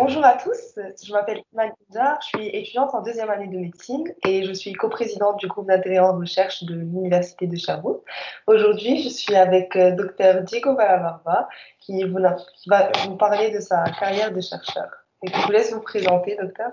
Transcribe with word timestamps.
bonjour 0.00 0.24
à 0.24 0.32
tous, 0.32 0.80
je 1.04 1.12
m'appelle 1.12 1.42
Iman 1.52 1.70
je 1.92 2.26
suis 2.26 2.48
étudiante 2.48 2.94
en 2.94 3.02
deuxième 3.02 3.28
année 3.28 3.48
de 3.48 3.58
médecine 3.58 4.04
et 4.26 4.46
je 4.46 4.52
suis 4.54 4.72
coprésidente 4.72 5.38
du 5.40 5.46
groupe 5.46 5.66
d'intérêt 5.66 5.98
en 5.98 6.16
recherche 6.16 6.64
de 6.64 6.74
l'Université 6.74 7.46
de 7.46 7.54
Sherbrooke. 7.54 8.02
Aujourd'hui, 8.46 9.02
je 9.02 9.10
suis 9.10 9.34
avec 9.34 9.76
euh, 9.76 9.90
Dr 9.90 10.42
Diego 10.44 10.74
Balabarba 10.74 11.48
qui, 11.80 12.02
va 12.04 12.90
vous 13.06 13.16
parler 13.16 13.50
de 13.50 13.60
sa 13.60 13.84
carrière 14.00 14.32
de 14.32 14.40
chercheur. 14.40 14.88
Et 15.22 15.30
je 15.30 15.46
vous 15.46 15.52
laisse 15.52 15.70
vous 15.74 15.82
présenter, 15.82 16.34
docteur. 16.40 16.70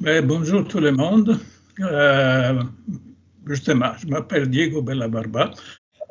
Ben, 0.00 0.26
bonjour 0.26 0.66
tout 0.66 0.80
le 0.80 0.92
monde. 0.92 1.38
Euh, 1.80 2.62
justement, 3.46 3.92
je 3.98 4.06
m'appelle 4.06 4.48
Diego 4.48 4.80
Bellabarba, 4.80 5.50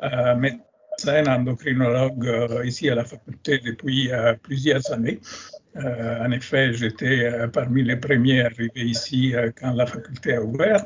euh, 0.04 0.36
médecin 0.36 1.26
endocrinologue 1.26 2.26
euh, 2.28 2.64
ici 2.64 2.88
à 2.88 2.94
la 2.94 3.04
faculté 3.04 3.58
depuis 3.58 4.10
plusieurs 4.42 4.92
années. 4.92 5.20
Euh, 5.84 6.24
en 6.24 6.30
effet, 6.30 6.72
j'étais 6.72 7.24
euh, 7.24 7.48
parmi 7.48 7.82
les 7.82 7.96
premiers 7.96 8.42
arrivés 8.42 8.70
ici 8.76 9.34
euh, 9.34 9.50
quand 9.54 9.72
la 9.72 9.86
faculté 9.86 10.34
a 10.34 10.42
ouvert. 10.42 10.84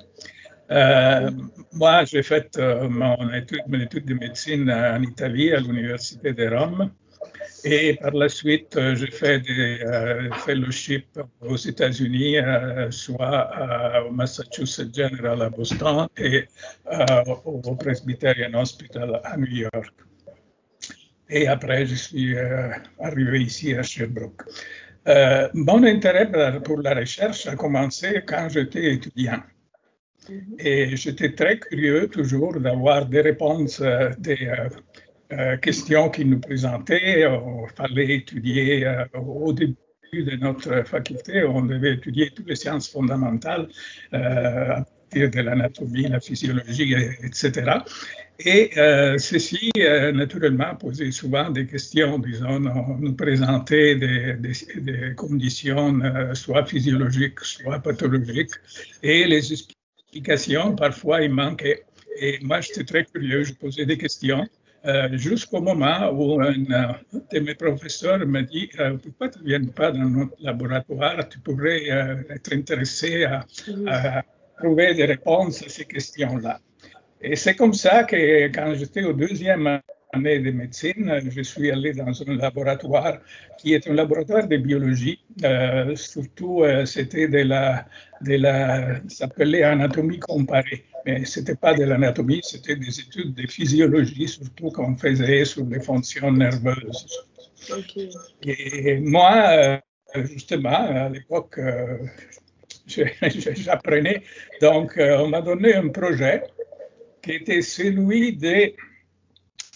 moi, 1.73 2.05
j'ai 2.05 2.23
fait 2.23 2.59
mon 2.89 3.33
étude, 3.33 3.63
mon 3.69 3.81
étude 3.81 4.05
de 4.07 4.15
médecine 4.15 4.71
en 4.71 5.03
Italie, 5.03 5.53
à 5.53 5.61
l'Université 5.61 6.33
de 6.33 6.47
Rome. 6.49 6.91
Et 7.63 7.95
par 8.01 8.13
la 8.13 8.29
suite, 8.29 8.79
j'ai 8.95 9.11
fait 9.11 9.41
des 9.41 9.81
fellowships 10.47 11.19
aux 11.41 11.57
États-Unis, 11.57 12.37
soit 12.91 13.51
au 14.07 14.13
Massachusetts 14.13 14.95
General 14.95 15.43
à 15.43 15.51
Boston 15.51 16.07
et 16.17 16.47
au 17.45 17.75
Presbyterian 17.75 18.55
Hospital 18.55 19.21
à 19.25 19.37
New 19.37 19.55
York. 19.67 19.95
Et 21.29 21.47
après, 21.49 21.85
je 21.85 21.97
suis 21.97 22.35
arrivé 22.99 23.43
ici 23.43 23.75
à 23.75 23.83
Sherbrooke. 23.83 24.43
Euh, 25.11 25.49
mon 25.55 25.83
intérêt 25.83 26.31
pour 26.63 26.81
la 26.81 26.95
recherche 26.95 27.47
a 27.47 27.57
commencé 27.57 28.23
quand 28.27 28.49
j'étais 28.49 28.95
étudiant. 28.95 29.43
Mhm. 30.29 30.57
Et 30.59 30.97
j'étais 30.97 31.33
très 31.35 31.59
curieux 31.59 32.09
toujours 32.09 32.61
d'avoir 32.61 33.07
des 33.07 33.23
réponses 33.23 33.81
euh, 33.81 34.11
des 34.19 34.49
euh, 35.33 35.57
questions 35.57 36.11
qu'ils 36.11 36.31
nous 36.31 36.41
présentaient. 36.41 37.23
Il 37.23 37.69
fallait 37.75 38.15
étudier 38.17 38.87
au 39.15 39.53
début 39.53 39.77
de 40.13 40.37
notre 40.37 40.85
faculté, 40.87 41.45
on 41.45 41.63
devait 41.63 41.95
étudier 41.95 42.31
toutes 42.31 42.49
les 42.49 42.57
sciences 42.57 42.89
fondamentales 42.89 43.69
à 44.13 44.85
partir 44.85 45.31
de 45.31 45.41
l'anatomie, 45.41 46.09
la 46.09 46.21
physiologie, 46.21 46.95
etc. 47.23 47.79
Et 48.43 48.71
euh, 48.79 49.19
ceci, 49.19 49.71
euh, 49.77 50.13
naturellement, 50.13 50.75
posait 50.75 51.11
souvent 51.11 51.51
des 51.51 51.67
questions, 51.67 52.19
disons, 52.19 52.59
nous 52.59 53.15
présentait 53.15 53.97
des, 53.97 55.15
conditions 55.15 56.01
euh, 56.01 56.35
soit 56.35 56.65
physiologiques, 56.65 57.41
soit 57.41 57.81
pathologiques, 57.81 58.55
et 59.03 59.27
les 59.27 59.53
explications, 59.53 60.75
parfois, 60.75 61.21
il 61.21 61.33
manquait. 61.33 61.83
Et 62.19 62.39
moi, 62.43 62.63
j'étais 62.63 62.85
très 62.85 63.05
curieux, 63.05 63.45
je 63.45 63.53
posais 63.53 63.85
des 63.85 63.99
questions. 63.99 64.47
jusqu'au 65.13 65.61
moment 65.61 66.11
où 66.11 66.41
un 66.41 66.57
de 67.33 67.41
mes 67.41 67.55
professeurs 67.55 68.27
me 68.27 68.41
dit 68.43 68.71
Pourquoi 69.03 69.29
tu 69.29 69.41
ne 69.41 69.45
viens 69.45 69.65
pas 69.67 69.93
dans 69.93 70.09
notre 70.09 70.37
laboratoire? 70.41 71.29
Tu 71.29 71.39
pourrais 71.41 71.83
être 72.37 72.53
intéressé 72.55 73.25
à, 73.25 73.45
à 73.87 74.23
trouver 74.59 74.95
des 74.95 75.05
réponses 75.05 75.63
à 75.63 75.69
ces 75.69 75.85
questions-là. 75.85 76.59
Et 77.23 77.37
c'est 77.37 77.55
comme 77.55 77.75
ça 77.75 78.05
que 78.05 78.47
quand 78.49 78.75
j'étais 78.75 79.03
au 79.03 79.13
deuxième 79.13 79.81
année 80.13 80.39
de 80.39 80.51
médecine, 80.51 81.21
je 81.29 81.43
suis 81.43 81.71
allé 81.71 81.93
dans 81.93 82.11
un 82.23 82.37
laboratoire 82.37 83.19
qui 83.59 83.75
est 83.75 83.87
un 83.89 83.95
laboratoire 83.95 84.49
de 84.49 84.57
biologie. 84.57 85.21
Euh, 85.45 85.95
surtout, 85.97 86.63
euh, 86.63 86.87
c'était 86.87 87.29
de 87.29 87.39
la, 87.39 87.87
de 88.23 88.37
la, 88.37 89.01
s'appelait 89.09 89.63
anatomie 89.63 90.19
comparée. 90.19 90.85
Mais 91.05 91.25
c'était 91.25 91.55
pas 91.55 91.75
de 91.75 91.85
l'anatomie, 91.85 92.41
c'était 92.43 92.77
des 92.77 93.01
études 93.01 93.35
de 93.35 93.47
physiologie, 93.47 94.29
surtout 94.29 94.71
qu'on 94.71 94.97
faisait 94.97 95.45
sur 95.45 95.65
les 95.67 95.81
fonctions 95.81 96.33
nerveuses. 96.33 97.07
Et 98.43 98.99
moi, 98.99 99.81
euh, 100.15 100.25
justement, 100.25 100.71
à 100.71 101.09
l'époque, 101.11 101.61
j'apprenais. 102.87 104.23
Donc, 104.61 104.99
on 104.99 105.29
m'a 105.29 105.41
donné 105.43 105.75
un 105.75 105.89
projet 105.89 106.43
qui 107.23 107.33
était 107.33 107.63
celui 107.63 108.37
de 108.37 108.73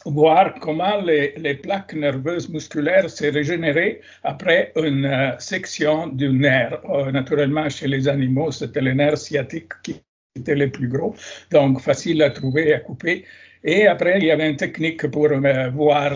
voir 0.04 0.54
comment 0.60 1.00
les, 1.00 1.54
plaques 1.54 1.94
nerveuses 1.94 2.48
musculaires 2.48 3.08
se 3.08 3.26
régénéraient 3.26 4.00
après 4.22 4.72
une 4.76 5.06
euh, 5.06 5.38
section 5.38 6.08
du 6.08 6.28
nerf. 6.28 6.80
Euh, 6.90 7.10
naturellement, 7.10 7.68
chez 7.68 7.88
les 7.88 8.08
animaux, 8.08 8.50
c'était 8.50 8.80
le 8.80 8.92
nerf 8.92 9.16
sciatique 9.16 9.72
qui 9.82 10.02
était 10.36 10.54
le 10.54 10.70
plus 10.70 10.88
gros, 10.88 11.14
donc 11.50 11.80
facile 11.80 12.22
à 12.22 12.30
trouver 12.30 12.74
à 12.74 12.80
couper. 12.80 13.24
Et 13.62 13.86
après, 13.86 14.18
il 14.18 14.24
y 14.24 14.30
avait 14.30 14.50
une 14.50 14.56
technique 14.56 15.06
pour 15.10 15.26
euh, 15.30 15.70
voir 15.70 16.12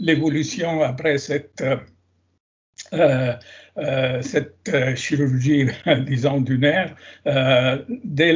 l'évolution 0.00 0.82
après 0.82 1.18
cette, 1.18 1.62
cette 4.22 4.96
chirurgie, 4.96 5.66
disons, 6.06 6.40
du 6.40 6.58
nerf, 6.58 6.96
dès 8.04 8.32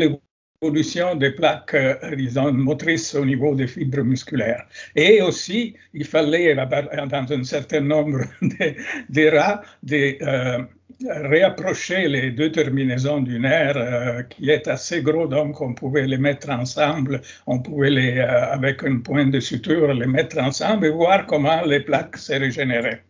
l'évolution 0.62 1.15
des 1.15 1.31
plaques, 1.31 1.75
euh, 1.75 2.17
disons, 2.17 2.53
motrices 2.53 3.15
au 3.15 3.25
niveau 3.25 3.55
des 3.55 3.67
fibres 3.67 4.03
musculaires. 4.03 4.67
Et 4.94 5.21
aussi, 5.22 5.75
il 5.94 6.05
fallait, 6.05 6.55
dans 6.55 7.33
un 7.33 7.44
certain 7.44 7.81
nombre 7.81 8.21
de, 8.41 9.37
rats, 9.37 9.62
de, 9.83 10.16
euh, 10.22 10.59
réapprocher 11.06 12.09
les 12.09 12.31
deux 12.31 12.50
terminaisons 12.50 13.21
du 13.21 13.39
nerf, 13.39 13.77
euh, 13.77 14.22
qui 14.22 14.50
est 14.50 14.66
assez 14.69 15.03
gros, 15.03 15.27
donc 15.27 15.61
on 15.61 15.75
pouvait 15.75 16.06
les 16.06 16.19
mettre 16.19 16.50
ensemble, 16.50 17.21
on 17.47 17.59
pouvait 17.59 17.91
les, 17.91 18.21
avec 18.21 18.83
un 18.84 19.00
point 19.00 19.27
de 19.27 19.41
suture, 19.41 19.93
les 19.93 20.06
mettre 20.06 20.39
ensemble 20.39 20.87
et 20.87 20.91
voir 20.91 21.27
comment 21.27 21.62
les 21.62 21.81
plaques 21.81 22.16
se 22.16 22.33
régénéraient. 22.33 23.03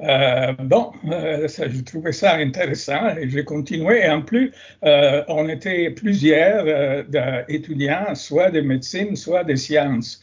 Euh, 0.00 0.52
bon, 0.52 0.92
euh, 1.10 1.48
je 1.48 1.80
trouvais 1.82 2.12
ça 2.12 2.34
intéressant 2.36 3.16
et 3.16 3.28
j'ai 3.30 3.44
continué. 3.44 4.00
Et 4.04 4.10
en 4.10 4.22
plus, 4.22 4.52
euh, 4.84 5.24
on 5.28 5.48
était 5.48 5.90
plusieurs 5.90 6.66
étudiants, 7.48 8.14
soit 8.14 8.50
de 8.50 8.60
médecine, 8.60 9.16
soit 9.16 9.44
de 9.44 9.54
sciences, 9.54 10.20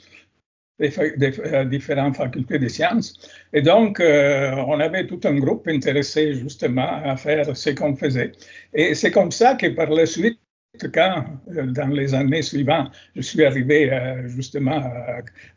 des, 0.79 0.89
des 1.17 1.65
différentes 1.65 2.17
facultés 2.17 2.59
de 2.59 2.67
sciences. 2.67 3.13
Et 3.53 3.61
donc, 3.61 3.99
on 4.01 4.79
avait 4.79 5.07
tout 5.07 5.19
un 5.23 5.35
groupe 5.39 5.67
intéressé 5.67 6.35
justement 6.35 7.01
à 7.03 7.15
faire 7.17 7.55
ce 7.55 7.71
qu'on 7.71 7.95
faisait. 7.95 8.31
Et 8.73 8.93
c'est 8.95 9.11
comme 9.11 9.31
ça 9.31 9.55
que 9.55 9.67
par 9.67 9.89
la 9.89 10.05
suite, 10.05 10.39
quand, 10.81 11.25
euh, 11.55 11.65
dans 11.67 11.87
les 11.87 12.13
années 12.13 12.41
suivantes, 12.41 12.91
je 13.15 13.21
suis 13.21 13.45
arrivé 13.45 13.91
euh, 13.91 14.27
justement 14.27 14.81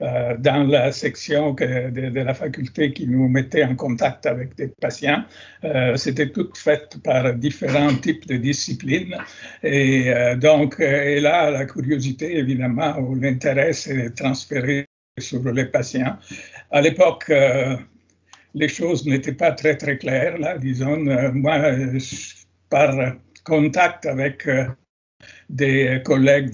euh, 0.02 0.36
dans 0.38 0.64
la 0.64 0.92
section 0.92 1.52
de, 1.54 2.20
la 2.20 2.34
faculté 2.34 2.92
qui 2.92 3.06
nous 3.06 3.28
mettait 3.28 3.64
en 3.64 3.74
contact 3.74 4.26
avec 4.26 4.54
des 4.56 4.68
patients. 4.80 5.24
C'était 5.96 6.30
tout 6.30 6.50
fait 6.54 6.96
par 7.02 7.34
différents 7.34 7.94
types 7.94 8.26
de 8.26 8.36
disciplines. 8.36 9.16
Et 9.62 10.12
donc, 10.36 10.78
et 10.80 11.20
là, 11.20 11.50
la 11.50 11.64
curiosité, 11.64 12.36
évidemment, 12.38 12.98
ou 12.98 13.14
l'intérêt, 13.14 13.72
c'est 13.72 14.14
transféré 14.14 14.86
sur 15.18 15.42
les 15.52 15.66
patients. 15.66 16.16
À 16.70 16.80
l'époque, 16.80 17.32
les 18.54 18.68
choses 18.68 19.06
n'étaient 19.06 19.32
pas 19.32 19.52
très, 19.52 19.76
très 19.76 19.98
claires, 19.98 20.38
disons. 20.58 20.98
moi, 21.32 21.72
par 22.70 23.14
contact 23.44 24.06
avec 24.06 24.46
des 25.48 26.00
collègues, 26.04 26.50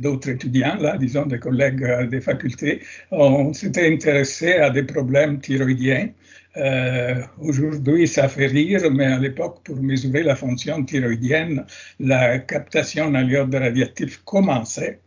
d'autres 0.00 0.30
étudiants, 0.30 0.76
disons 0.98 1.26
des 1.26 1.38
collègues 1.38 1.82
euh, 1.84 2.06
des 2.06 2.20
facultés, 2.20 2.82
on 3.10 3.52
s'était 3.52 3.90
intéressé 3.92 4.54
à 4.54 4.70
des 4.70 4.82
problèmes 4.82 5.40
thyroïdiens. 5.40 6.10
Euh, 6.56 7.22
Aujourd'hui, 7.38 8.08
ça 8.08 8.28
fait 8.28 8.46
rire, 8.46 8.90
mais 8.90 9.06
à 9.06 9.18
l'époque, 9.18 9.60
pour 9.64 9.76
mesurer 9.82 10.22
la 10.22 10.36
fonction 10.36 10.82
thyroïdienne, 10.84 11.64
la 12.00 12.38
captation 12.38 13.06
en 13.06 13.28
iode 13.28 13.54
radioactif 13.54 14.22
commençait 14.24 15.00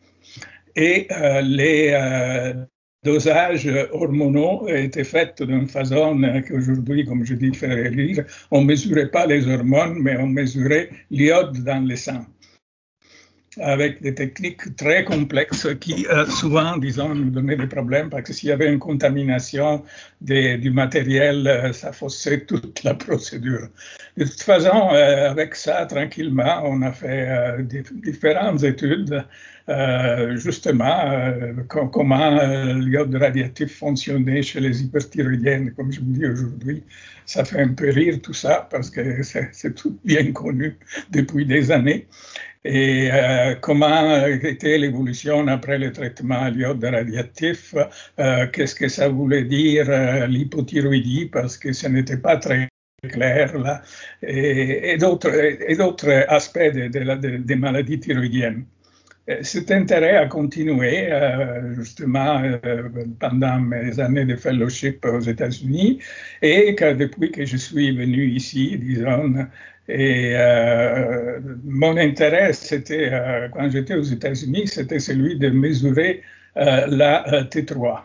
et 0.76 1.08
euh, 1.12 1.42
les 1.42 1.90
euh, 1.94 2.54
dosages 3.04 3.70
hormonaux 3.92 4.68
étaient 4.68 5.04
faits 5.04 5.42
d'une 5.42 5.68
façon 5.68 6.22
qu'aujourd'hui, 6.48 7.06
comme 7.06 7.26
je 7.26 7.34
dis, 7.34 7.54
fait 7.54 7.88
rire. 7.90 8.24
On 8.52 8.62
ne 8.62 8.68
mesurait 8.68 9.10
pas 9.10 9.26
les 9.26 9.48
hormones, 9.48 10.00
mais 10.02 10.18
on 10.18 10.28
mesurait 10.28 10.90
l'iode 11.10 11.64
dans 11.64 11.86
le 11.86 11.96
sang 11.96 12.26
avec 13.60 14.02
des 14.02 14.14
techniques 14.14 14.76
très 14.76 15.04
complexes 15.04 15.68
qui 15.80 16.06
euh, 16.08 16.26
souvent, 16.28 16.78
disons, 16.78 17.16
nous 17.16 17.30
donnaient 17.30 17.56
des 17.56 17.68
problèmes 17.68 18.10
parce 18.10 18.24
que 18.24 18.34
s'il 18.34 18.50
y 18.50 18.52
avait 18.52 18.72
une 18.72 18.80
contamination 18.80 19.84
du 20.22 20.72
matériel, 20.72 21.48
euh, 21.48 21.74
ça 21.74 21.92
faussait 21.92 22.42
toute 22.42 22.84
la 22.84 22.94
procédure. 22.94 23.68
De 24.18 24.26
toute 24.26 24.42
façon, 24.42 24.90
euh, 24.92 25.30
avec 25.30 25.56
ça, 25.56 25.86
tranquillement, 25.86 26.62
on 26.64 26.82
a 26.82 26.92
fait 26.92 27.58
différentes 28.04 28.64
études 28.64 29.24
justement 30.36 31.32
comment 31.68 32.40
l'iode 32.76 33.16
radiatif 33.16 33.78
fonctionnait 33.78 34.42
chez 34.42 34.60
les 34.60 34.84
hyperthyroïdiennes, 34.84 35.74
comme 35.74 35.92
je 35.92 36.00
vous 36.00 36.12
dis 36.12 36.26
aujourd'hui. 36.26 36.84
Ça 37.26 37.46
fait 37.46 37.62
un 37.62 37.74
peu 37.74 37.90
rire 37.92 38.20
tout 38.22 38.34
ça 38.34 38.68
parce 38.72 38.90
que 38.90 39.22
c'est 39.24 39.76
tout 39.76 40.00
bien 40.04 40.32
connu 40.32 40.78
depuis 41.12 41.46
des 41.46 41.72
années 41.72 42.08
et 42.66 43.10
euh, 43.12 43.56
comment 43.56 44.26
était 44.26 44.78
l'évolution 44.78 45.48
après 45.48 45.78
le 45.78 45.94
traitement 45.94 46.42
à 46.42 46.50
l'iode 46.50 46.84
radiatif, 46.84 47.74
euh, 48.20 48.48
qu'est-ce 48.48 48.76
que 48.76 48.90
ça 48.90 49.08
voulait 49.08 49.46
dire 49.46 49.86
euh, 49.90 50.28
l'hypothyroïdie, 50.28 51.28
parce 51.28 51.58
que 51.58 51.72
ce 51.72 51.88
n'était 51.88 52.18
pas 52.18 52.38
très 52.38 52.68
clair 53.10 53.58
là, 53.58 53.82
et 54.22 54.98
d'autres 54.98 56.26
aspects 56.28 56.60
des 56.60 57.56
maladies 57.56 58.00
thyroïdiennes. 58.02 58.66
Cet 59.42 59.70
intérêt 59.70 60.18
a 60.18 60.26
continué 60.26 61.10
justement 61.76 62.42
pendant 63.20 63.60
mes 63.60 64.00
années 64.00 64.26
de 64.26 64.36
fellowship 64.36 65.06
aux 65.06 65.20
États-Unis 65.20 66.00
et 66.42 66.74
depuis 66.74 67.32
que 67.32 67.46
je 67.46 67.58
suis 67.58 67.96
venu 67.96 68.26
ici, 68.26 68.78
disons, 68.80 69.46
et 69.90 70.34
euh, 70.36 71.40
mon 71.64 71.98
intérêt, 71.98 72.54
c'était, 72.54 73.10
euh, 73.12 73.50
quand 73.50 73.70
j'étais 73.72 73.96
aux 73.96 74.04
États-Unis, 74.04 74.68
c'était 74.68 75.00
celui 75.00 75.36
de 75.40 75.50
mesurer 75.50 76.22
euh, 76.58 76.86
la 76.86 77.24
T3, 77.46 78.04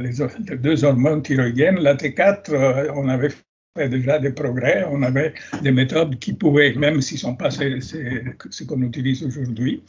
les, 0.00 0.56
deux 0.56 0.84
hormones 0.84 1.22
thyroïdiennes. 1.22 1.80
La 1.80 1.94
T4, 1.94 2.90
on 2.94 3.10
avait 3.10 3.28
déjà 3.76 4.20
des 4.20 4.30
progrès, 4.30 4.84
on 4.88 5.02
avait 5.02 5.34
des 5.62 5.72
méthodes 5.72 6.16
qui 6.20 6.32
pouvaient, 6.32 6.74
même 6.74 7.00
s'ils 7.00 7.16
ne 7.16 7.20
sont 7.22 7.34
pas 7.34 7.50
ce, 7.50 8.64
qu'on 8.64 8.80
utilise 8.82 9.24
aujourd'hui. 9.24 9.82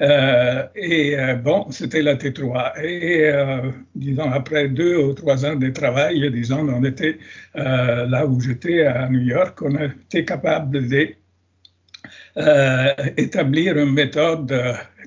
Euh, 0.00 0.64
et 0.76 1.18
euh, 1.18 1.34
bon, 1.34 1.68
c'était 1.72 2.02
la 2.02 2.14
T3. 2.14 2.80
Et 2.80 3.24
euh, 3.24 3.72
disons, 3.96 4.30
après 4.30 4.68
deux 4.68 4.98
ou 4.98 5.14
trois 5.14 5.44
ans 5.44 5.56
de 5.56 5.68
travail, 5.70 6.30
disons, 6.30 6.68
on 6.68 6.84
était 6.84 7.18
là 7.56 8.24
où 8.24 8.40
j'étais 8.40 8.82
à 8.82 9.08
New 9.08 9.22
York, 9.22 9.60
on 9.62 9.74
était 9.82 10.24
capable 10.24 10.86
d'établir 12.36 13.76
une 13.78 13.94
méthode 13.94 14.54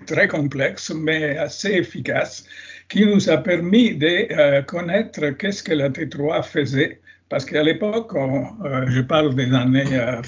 très 0.06 0.28
complexe, 0.28 0.92
mais 0.94 1.38
assez 1.38 1.70
efficace, 1.76 2.46
qui 2.90 3.06
nous 3.06 3.30
a 3.30 3.38
permis 3.38 3.96
de 3.96 4.62
connaître 4.64 5.30
qu'est-ce 5.30 5.64
que 5.64 5.72
la 5.72 5.90
T3 5.90 6.44
faisait 6.44 7.00
parce 7.30 7.46
qu'à 7.46 7.62
l'époque, 7.64 8.14
euh, 8.16 8.86
je 8.88 9.02
parle 9.02 9.36
des 9.36 9.54
années 9.54 9.86
euh, 9.92 10.22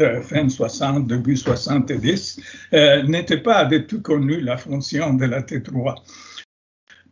euh, 0.00 0.22
fin 0.22 0.48
60, 0.48 1.06
début 1.06 1.36
70, 1.36 2.40
n'était 3.06 3.38
pas 3.38 3.64
du 3.64 3.86
tout 3.86 4.00
connu 4.00 4.40
la 4.40 4.56
fonction 4.56 5.14
de 5.14 5.26
la 5.26 5.42
T3 5.42 5.94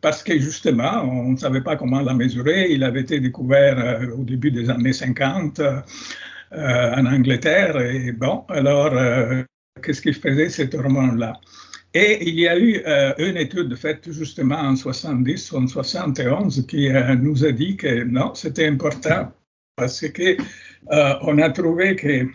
parce 0.01 0.21
que 0.21 0.37
justement, 0.37 1.03
on 1.03 1.31
ne 1.31 1.37
savait 1.37 1.61
pas 1.61 1.77
comment 1.77 2.01
la 2.01 2.13
mesurer. 2.13 2.71
Il 2.71 2.83
avait 2.83 3.01
été 3.01 3.21
découvert 3.21 4.09
au 4.17 4.23
début 4.25 4.51
des 4.51 4.69
années 4.69 4.91
50 4.91 5.61
en 6.51 7.05
Angleterre. 7.05 7.79
Et 7.79 8.11
bon, 8.11 8.43
alors, 8.49 8.93
qu'est-ce 9.81 10.01
qu'il 10.01 10.15
faisait 10.15 10.49
cet 10.49 10.75
hormone-là? 10.75 11.39
Et 11.93 12.27
il 12.27 12.39
y 12.39 12.47
a 12.47 12.57
eu 12.57 12.81
euh, 12.87 13.13
une 13.19 13.37
étude 13.37 13.75
faite 13.75 14.11
justement 14.11 14.57
en 14.57 14.75
70 14.75 15.51
ou 15.51 15.57
en 15.57 15.67
71 15.67 16.65
qui 16.67 16.89
euh, 16.89 17.15
nous 17.15 17.45
a 17.45 17.51
dit 17.51 17.77
que 17.77 18.03
non, 18.03 18.33
c'était 18.33 18.67
important 18.67 19.31
parce 19.75 20.07
que 20.09 20.37
euh, 20.91 21.13
on 21.21 21.37
a 21.37 21.49
trouvé 21.51 21.95
que 21.95 22.27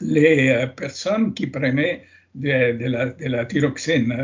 les 0.00 0.66
personnes 0.76 1.32
qui 1.34 1.46
prenaient 1.46 2.04
de, 2.34 2.86
la, 2.86 3.06
de 3.06 3.48
thyroxine, 3.48 4.14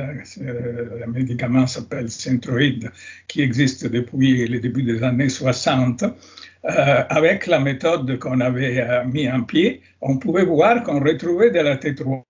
le 0.41 1.07
médicament 1.11 1.67
s'appelle 1.67 2.11
Centroid, 2.11 2.91
qui 3.27 3.43
existe 3.43 3.87
depuis 3.91 4.47
le 4.47 4.61
début 4.61 4.85
des 4.85 5.03
années 5.03 5.29
60, 5.29 6.05
avec 6.63 7.49
la 7.49 7.59
méthode 7.59 8.19
qu'on 8.21 8.41
avait 8.41 9.05
mis 9.07 9.29
en 9.29 9.43
pied, 9.43 9.83
on 10.01 10.19
pouvait 10.19 10.45
voir 10.45 10.85
qu'on 10.85 11.01
retrouvait 11.01 11.51
de 11.51 11.59
la 11.59 11.77
T3. 11.77 12.23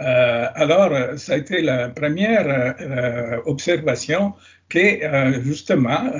Euh, 0.00 0.46
alors, 0.54 1.18
ça 1.18 1.34
a 1.34 1.36
été 1.36 1.60
la 1.62 1.88
première 1.88 2.46
euh, 2.80 3.40
observation 3.46 4.34
que 4.68 5.04
euh, 5.04 5.42
justement 5.42 6.10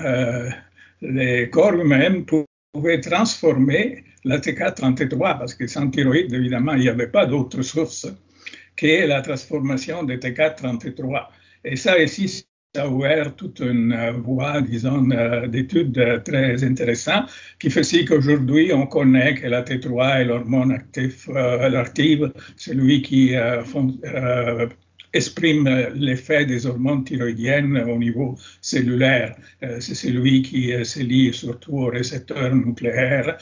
les 1.00 1.50
corps 1.50 1.74
humains 1.74 2.22
pouvaient 2.72 3.00
transformer 3.00 4.04
la 4.24 4.38
T4 4.38 4.84
en 4.84 4.92
T3 4.92 5.38
parce 5.38 5.54
que 5.54 5.66
sans 5.66 5.90
thyroïde, 5.90 6.32
évidemment, 6.32 6.74
il 6.74 6.80
n'y 6.80 6.88
avait 6.88 7.08
pas 7.08 7.26
d'autre 7.26 7.62
source 7.62 8.06
que 8.76 9.06
la 9.06 9.22
transformation 9.22 10.02
de 10.04 10.14
T4 10.14 10.66
en 10.66 10.76
T3. 10.76 11.26
Et 11.64 11.76
ça 11.76 11.98
ici, 11.98 12.46
a 12.76 12.88
ouvert 12.88 13.36
toute 13.36 13.60
une 13.60 13.92
euh, 13.92 14.12
voie, 14.12 14.60
disons, 14.60 15.08
euh, 15.12 15.46
d'études 15.46 15.96
euh, 15.98 16.18
très 16.18 16.64
intéressantes 16.64 17.30
qui 17.60 17.70
fait 17.70 18.04
qu'aujourd'hui, 18.04 18.72
on 18.72 18.86
connaît 18.86 19.34
que 19.34 19.46
la 19.46 19.62
T3 19.62 20.20
est 20.20 20.24
l'hormone 20.24 20.72
actif, 20.72 21.28
active, 21.28 22.32
celui 22.56 23.02
qui 23.02 23.34
exprime 25.12 25.68
l'effet 25.94 26.44
des 26.44 26.66
hormones 26.66 27.04
thyroïdiennes 27.04 27.78
au 27.88 27.96
niveau 27.96 28.36
cellulaire. 28.60 29.36
C'est 29.78 29.94
celui 29.94 30.42
qui 30.42 30.72
se 30.84 31.00
lie 31.00 31.32
surtout 31.32 31.78
aux 31.78 31.90
récepteurs 31.90 32.54
nucléaires, 32.54 33.36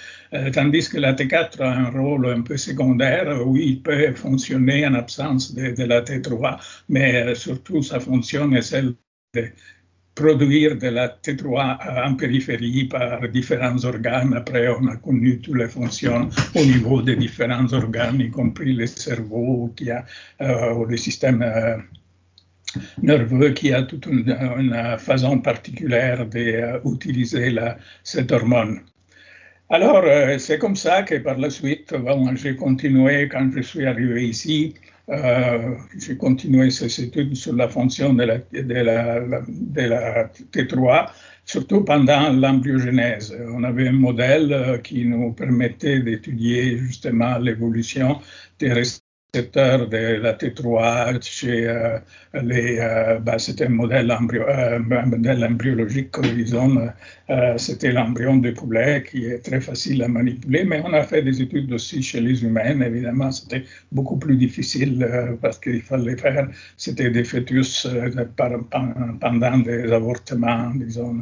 tandis 0.53 0.89
que 0.91 0.99
la 0.99 1.15
T4 1.15 1.63
a 1.63 1.71
un 1.71 1.91
rôle 1.91 2.27
un 2.27 2.43
peu 2.43 2.57
secondaire 2.57 3.47
où 3.47 3.57
il 3.57 3.83
peut 3.83 4.13
fonctionner 4.15 4.87
en 4.87 4.95
absence 4.95 5.55
de, 5.55 5.71
de 5.71 5.85
la 5.85 6.03
T3, 6.03 6.59
mais 6.89 7.35
surtout 7.35 7.83
sa 7.83 8.01
fonction 8.01 8.53
est 8.53 8.63
celle 8.63 8.95
de 9.35 9.49
produire 10.15 10.77
de 10.77 10.89
la 10.89 11.09
T3 11.09 12.07
en 12.07 12.15
périphérie 12.17 12.85
par 12.85 13.27
différents 13.31 13.83
organes. 13.85 14.35
Après, 14.35 14.69
on 14.69 14.87
a 14.89 14.97
connu 14.97 15.39
toutes 15.41 15.57
les 15.57 15.69
fonctions 15.69 16.29
au 16.55 16.65
niveau 16.65 17.01
des 17.01 17.17
différents 17.17 17.73
organes, 17.73 18.21
y 18.21 18.31
compris 18.31 18.75
le 18.75 18.87
cerveau, 18.87 19.73
qui 19.75 19.91
a, 19.91 20.05
euh, 20.43 20.75
ou 20.75 20.85
le 20.85 20.99
système 20.99 21.41
euh, 21.41 21.79
nerveux, 23.01 23.51
qui 23.51 23.73
a 23.73 23.85
toute 23.85 24.05
une, 24.05 24.37
façon 24.99 25.39
particulière 25.39 26.27
d'utiliser 26.27 27.57
cette 28.05 28.33
hormone. 28.33 28.81
Alors, 29.71 30.05
euh, 30.05 30.37
c'est 30.37 30.59
comme 30.59 30.77
ça 30.77 31.05
que 31.05 31.15
par 31.15 31.39
la 31.39 31.49
suite, 31.49 31.95
j'ai 32.35 32.55
continué 32.57 33.29
quand 33.29 33.51
je 33.57 33.63
suis 33.63 33.87
arrivé 33.87 34.29
ici 34.29 34.75
euh, 35.13 35.75
j'ai 35.99 36.17
continué 36.17 36.71
ces 36.71 37.03
études 37.03 37.37
sur 37.37 37.55
la 37.55 37.69
fonction 37.69 38.15
de 38.15 38.25
la, 38.25 38.39
de 38.39 38.75
la, 38.75 39.21
de 39.21 39.83
la 39.83 40.25
T3, 40.53 41.11
surtout 41.45 41.85
pendant 41.85 42.33
l'embryogenèse. 42.33 43.37
On 43.53 43.63
avait 43.65 43.89
un 43.89 43.93
modèle 43.93 44.53
euh, 44.53 44.79
qui 44.79 45.05
nous 45.05 45.33
permettait 45.33 46.01
d'étudier 46.01 46.79
justement 46.79 47.39
l'évolution 47.39 48.21
des 48.59 48.73
récepteurs 48.73 49.89
de 49.89 50.21
la 50.23 50.33
T3 50.33 51.23
chez 51.23 51.67
euh, 51.67 51.99
les. 52.43 52.79
Ben, 53.23 53.39
c'était 53.39 53.67
un 53.67 53.71
modèle, 53.71 54.11
embryo, 54.13 54.45
modèle 55.07 55.45
embryologique, 55.45 56.19
disons, 56.35 56.89
c'était 57.57 57.93
l'embryon 57.93 58.37
de 58.39 58.51
poulet 58.51 59.05
qui 59.09 59.27
est 59.27 59.39
très 59.39 59.61
facile 59.61 60.03
à 60.03 60.09
manipuler, 60.09 60.65
mais 60.65 60.83
on 60.85 60.93
a 60.93 61.03
fait 61.03 61.23
des 61.23 61.41
études 61.41 61.73
aussi 61.73 62.03
chez 62.03 62.21
les 62.21 62.43
humains. 62.43 62.81
Évidemment, 62.81 63.31
c'était 63.31 63.65
beaucoup 63.91 64.19
plus 64.19 64.37
difficile 64.37 65.07
parce 65.41 65.59
qu'il 65.59 65.83
fallait 65.83 66.17
faire, 66.17 66.49
c'était 66.77 67.11
des 67.11 67.25
fœtus 67.25 67.87
pendant 69.21 69.59
des 69.59 69.93
avortements, 69.93 70.73
disons. 70.75 71.21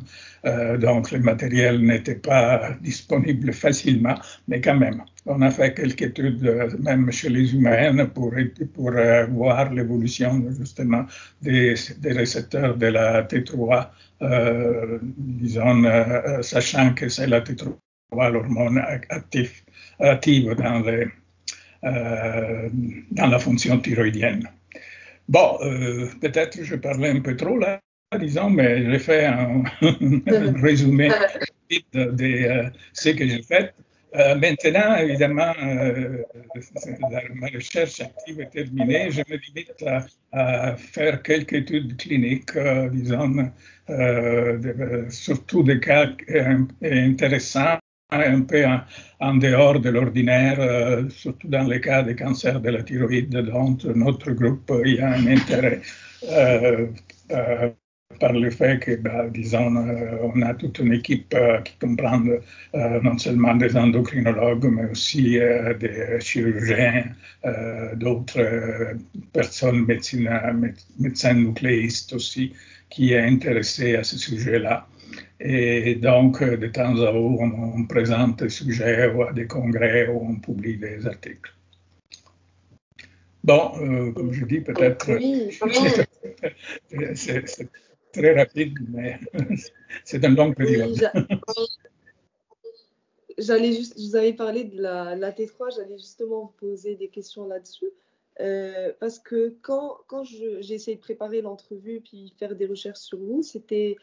donc, 0.79 1.11
le 1.13 1.21
matériel 1.21 1.81
n'était 1.81 2.15
pas 2.15 2.71
disponible 2.81 3.53
facilement, 3.53 4.15
mais 4.49 4.61
quand 4.61 4.77
même, 4.77 5.03
on 5.27 5.43
a 5.43 5.51
fait 5.51 5.75
quelques 5.75 6.03
études, 6.03 6.43
même 6.81 7.11
chez 7.13 7.29
les 7.29 7.55
humains, 7.55 8.07
pour, 8.07 8.33
pour 8.75 8.91
voir 9.31 9.73
l'évolution 9.73 10.45
justement 10.59 11.05
des, 11.43 11.75
récepteurs 12.05 12.77
de 12.77 12.87
la 12.87 13.23
T3, 13.23 13.61
euh, 13.61 13.85
disons, 14.21 15.85
euh, 15.85 16.43
sachant 16.43 16.95
que 16.95 17.09
c'est 17.09 17.27
la 17.27 17.41
T3, 17.41 17.73
l'hormone 18.33 18.79
active, 19.09 19.63
active 19.99 20.55
dans, 20.55 20.81
les, 20.81 21.07
euh, 21.85 22.69
dans 23.11 23.27
la 23.29 23.39
fonction 23.39 23.79
thyroïdienne. 23.79 24.49
Bon, 25.29 25.59
peut-être 26.21 26.63
je 26.63 26.75
parlais 26.77 27.11
un 27.11 27.21
peu 27.21 27.37
trop 27.37 27.57
là, 27.57 27.81
disons, 28.19 28.51
mais 28.51 28.91
j'ai 28.91 28.99
fait 28.99 29.27
un, 29.27 29.63
résumé 30.61 31.11
de, 31.93 32.11
de 32.11 32.73
ce 32.93 33.11
que 33.11 33.27
j'ai 33.27 33.43
fait. 33.43 33.73
Euh, 34.17 34.35
maintenant, 34.35 34.97
évidemment, 34.97 35.53
euh, 35.63 36.23
ma 37.35 37.47
recherche 37.49 38.01
active 38.01 38.41
est 38.41 38.51
terminée. 38.51 39.11
Je 39.11 39.23
me 39.29 39.37
limite 39.37 39.85
à, 40.33 40.77
faire 40.77 41.23
quelques 41.23 41.53
études 41.53 41.97
cliniques, 41.97 42.57
euh, 42.57 42.89
disons, 42.89 43.51
surtout 45.11 45.63
des 45.63 45.81
cas 45.81 46.09
intéressants 46.83 47.79
un 48.11 48.43
peu 48.43 48.65
en, 49.21 49.35
dehors 49.37 49.81
de 49.81 49.91
l'ordinaire, 49.91 50.59
euh, 50.59 51.09
surtout 51.09 51.49
dans 51.49 51.67
les 51.67 51.81
cas 51.81 52.03
des 52.03 52.17
cancers 52.17 52.61
de 52.61 52.71
la 52.71 52.83
thyroïde, 52.83 53.31
dont 53.31 53.77
notre 53.95 54.33
groupe 54.33 54.73
y 54.85 54.99
a 55.01 55.13
un 55.13 55.27
intérêt. 55.27 55.81
Euh, 58.11 58.15
euh, 58.15 58.19
par 58.19 58.33
le 58.33 58.51
fait 58.51 58.81
que, 58.81 58.97
bah, 58.97 59.29
disons, 59.29 59.77
on 60.23 60.43
a 60.43 60.55
toute 60.55 60.79
une 60.79 60.93
équipe 60.93 61.35
qui 61.65 61.77
comprend 61.79 62.23
non 62.75 63.19
seulement 63.19 63.55
des 63.55 63.77
endocrinologues, 63.77 64.67
mais 64.67 64.91
aussi 64.91 65.39
des 65.81 66.19
chirurgiens, 66.21 67.05
d'autres 67.95 68.97
personnes, 69.33 69.87
médecins, 69.87 70.61
médecins 70.99 71.35
nucléistes 71.35 72.13
aussi, 72.13 72.53
qui 72.89 73.13
est 73.13 73.21
intéressé 73.21 73.97
à 73.97 74.05
ce 74.05 74.19
sujet-là. 74.19 74.87
Et 75.41 75.95
donc, 75.95 76.43
de 76.43 76.67
temps 76.67 77.01
à 77.01 77.13
autre, 77.13 77.43
on, 77.43 77.87
présente 77.87 78.43
des 78.43 78.51
sujets 78.51 79.07
ou 79.09 79.23
à 79.23 79.33
des 79.33 79.47
congrès 79.47 80.09
où 80.09 80.27
on 80.29 80.37
publie 80.37 80.77
des 80.77 81.07
articles. 81.07 81.53
Bon, 83.43 83.73
euh, 83.81 84.13
comme 84.13 84.33
je 84.33 84.45
dis, 84.45 84.61
peut-être 84.61 85.11
c'est 87.15 87.69
très 88.13 88.35
rapide, 88.35 88.75
mais 88.89 89.19
c'est 90.05 90.25
une 90.25 90.37
longue 90.37 90.57
période. 90.57 90.95
j'allais 93.41 93.73
juste, 93.73 93.99
vous 93.99 94.17
avez 94.17 94.33
parlé 94.33 94.65
de 94.65 94.81
la, 94.81 95.33
T3, 95.33 95.75
j'allais 95.75 95.99
justement 95.99 96.43
vous 96.43 96.69
poser 96.69 96.97
des 96.97 97.09
questions 97.09 97.47
là-dessus. 97.47 97.91
Euh, 98.41 98.93
parce 99.01 99.19
que 99.19 99.57
quand, 99.61 99.99
quand 100.07 100.25
j'ai 100.25 100.73
essayé 100.73 100.97
de 100.97 101.01
préparer 101.01 101.43
l'entrevue 101.43 102.01
puis 102.01 102.33
faire 102.39 102.55
des 102.55 102.67
recherches 102.67 103.01
sur 103.01 103.19
vous, 103.19 103.43
c'était 103.43 103.97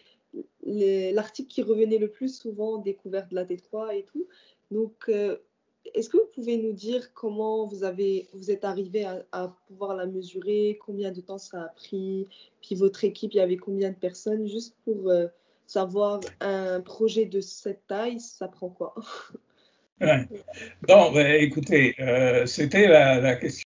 l'article 0.63 1.49
qui 1.49 1.61
revenait 1.63 1.97
le 1.97 2.09
plus 2.09 2.37
souvent, 2.37 2.77
découverte 2.77 3.29
de 3.29 3.35
la 3.35 3.45
T3 3.45 3.95
et 3.95 4.03
tout. 4.03 4.27
Donc, 4.69 5.05
euh, 5.09 5.37
est-ce 5.93 6.09
que 6.09 6.17
vous 6.17 6.29
pouvez 6.33 6.57
nous 6.57 6.73
dire 6.73 7.13
comment 7.13 7.65
vous, 7.65 7.83
avez, 7.83 8.27
vous 8.33 8.51
êtes 8.51 8.65
arrivé 8.65 9.05
à, 9.31 9.55
pouvoir 9.67 9.95
la 9.95 10.05
mesurer, 10.05 10.77
combien 10.85 11.11
de 11.11 11.21
temps 11.21 11.37
ça 11.37 11.63
a 11.63 11.67
pris, 11.69 12.27
puis 12.61 12.75
votre 12.75 13.03
équipe, 13.03 13.33
il 13.33 13.37
y 13.37 13.41
avait 13.41 13.57
combien 13.57 13.89
de 13.89 13.95
personnes, 13.95 14.47
juste 14.47 14.75
pour 14.83 15.09
euh, 15.09 15.27
savoir 15.65 16.21
un 16.39 16.81
projet 16.81 17.25
de 17.25 17.41
cette 17.41 17.85
taille, 17.87 18.19
ça 18.19 18.47
prend 18.47 18.69
quoi? 18.69 18.95
Bon, 20.87 21.11
ben, 21.11 21.41
écoutez, 21.41 21.95
euh, 21.99 22.45
c'était 22.45 22.87
la, 22.87 23.35
question 23.35 23.65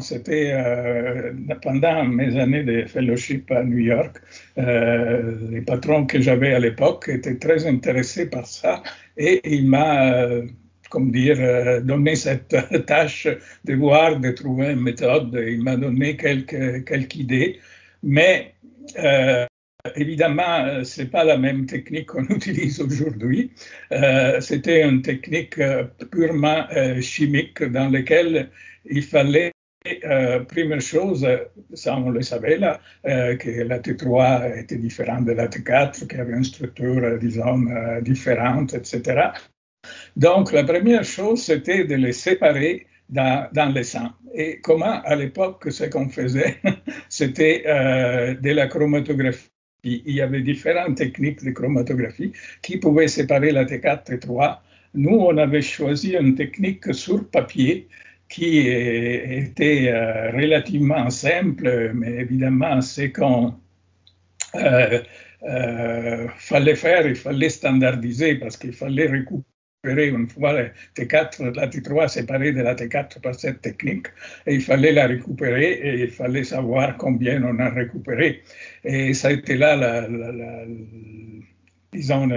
c'était 0.00 0.52
euh, 0.52 1.32
pendant 1.62 2.04
mes 2.04 2.38
années 2.38 2.62
de 2.62 2.84
fellowship 2.84 3.50
à 3.50 3.64
New 3.64 3.78
York, 3.78 4.20
les 4.58 5.62
patrons 5.62 6.04
que 6.04 6.20
j'avais 6.20 6.52
à 6.52 6.58
l'époque 6.58 7.08
étaient 7.08 7.38
très 7.38 7.66
intéressés 7.66 8.28
par 8.28 8.46
ça 8.46 8.82
et 9.16 9.40
il 9.50 9.66
m'a, 9.66 10.42
comme 10.92 11.10
dire, 11.10 11.36
euh, 11.40 12.14
cette 12.14 12.54
tâche 12.86 13.26
de 13.64 13.74
voir, 13.74 14.20
de 14.20 14.30
trouver 14.30 14.72
une 14.72 14.82
méthode. 14.82 15.32
Il 15.34 15.62
m'a 15.62 15.76
donné 15.76 16.16
quelques, 16.16 16.84
quelques 16.84 17.16
idées, 17.16 17.58
mais 18.02 18.54
euh, 18.98 19.46
Évidemment, 19.96 20.84
ce 20.84 21.02
n'est 21.02 21.08
pas 21.08 21.24
la 21.24 21.36
même 21.36 21.66
technique 21.66 22.06
qu'on 22.06 22.24
utilise 22.38 22.80
aujourd'hui. 22.80 23.50
Euh, 23.90 24.40
C'était 24.40 24.88
une 24.88 25.02
technique 25.02 25.60
purement 26.12 26.68
chimique 27.00 27.64
dans 27.64 27.88
laquelle 27.88 28.50
il 28.84 29.02
fallait 29.02 29.50
euh, 30.04 30.44
première 30.44 30.80
chose, 30.80 31.26
ça 31.74 31.96
on 31.96 32.10
le 32.10 32.22
savait 32.22 32.56
là, 32.56 32.80
euh, 33.06 33.36
que 33.36 33.50
la 33.50 33.80
T3 33.80 34.60
était 34.60 34.76
différente 34.76 35.24
de 35.24 35.32
la 35.32 35.48
T4, 35.48 36.06
qu'il 36.06 36.18
y 36.18 36.20
avait 36.20 36.34
une 36.34 36.44
structure, 36.44 37.02
euh, 37.02 37.18
disons, 37.18 37.66
euh, 37.66 38.00
différente, 38.00 38.74
etc. 38.74 39.30
Donc 40.16 40.52
la 40.52 40.64
première 40.64 41.04
chose, 41.04 41.42
c'était 41.42 41.84
de 41.84 41.94
les 41.94 42.12
séparer 42.12 42.86
dans, 43.08 43.48
dans 43.52 43.74
le 43.74 43.82
sang. 43.82 44.10
Et 44.34 44.60
comment 44.60 45.02
à 45.02 45.14
l'époque 45.14 45.70
ce 45.70 45.84
qu'on 45.84 46.08
faisait, 46.08 46.58
c'était 47.08 47.62
de 47.64 48.50
la 48.50 48.66
chromatographie. 48.66 49.50
Il 49.84 50.14
y 50.14 50.20
avait 50.20 50.42
différentes 50.42 50.96
techniques 50.96 51.44
de 51.44 51.50
chromatographie 51.50 52.32
qui 52.62 52.78
pouvaient 52.78 53.08
séparer 53.08 53.50
la 53.50 53.64
T4 53.64 54.12
et 54.12 54.16
T3. 54.16 54.58
Nous, 54.94 55.16
on 55.16 55.36
avait 55.38 55.62
choisi 55.62 56.14
une 56.14 56.34
technique 56.34 56.94
sur 56.94 57.28
papier 57.28 57.88
qui 58.32 58.60
était 58.60 59.88
euh, 59.88 60.30
relativement 60.30 61.10
simple, 61.10 61.92
mais 61.94 62.12
évidemment, 62.12 62.80
c'est 62.80 63.12
qu'on 63.12 63.54
euh, 64.54 65.02
euh, 65.42 66.28
fallait 66.36 66.74
faire, 66.76 67.06
il 67.06 67.16
fallait 67.16 67.50
standardiser 67.50 68.36
parce 68.36 68.56
qu'il 68.56 68.72
fallait 68.72 69.06
récupérer 69.06 69.44
une 69.84 70.28
fois 70.28 70.52
la 70.52 70.68
T4, 70.94 71.54
la 71.56 71.66
T3 71.66 72.08
séparée 72.08 72.52
de 72.52 72.62
la 72.62 72.74
T4 72.74 73.20
par 73.20 73.34
cette 73.34 73.62
technique, 73.62 74.06
et 74.46 74.54
il 74.54 74.62
fallait 74.62 74.92
la 74.92 75.06
récupérer 75.06 75.72
et 75.72 76.02
il 76.02 76.10
fallait 76.10 76.44
savoir 76.44 76.96
combien 76.96 77.42
on 77.42 77.58
a 77.58 77.68
récupéré. 77.70 78.42
Et 78.84 79.12
ça 79.14 79.28
a 79.28 79.32
été 79.32 79.56
là, 79.56 79.74
la, 79.76 80.08
la, 80.08 80.64
disons, 81.92 82.28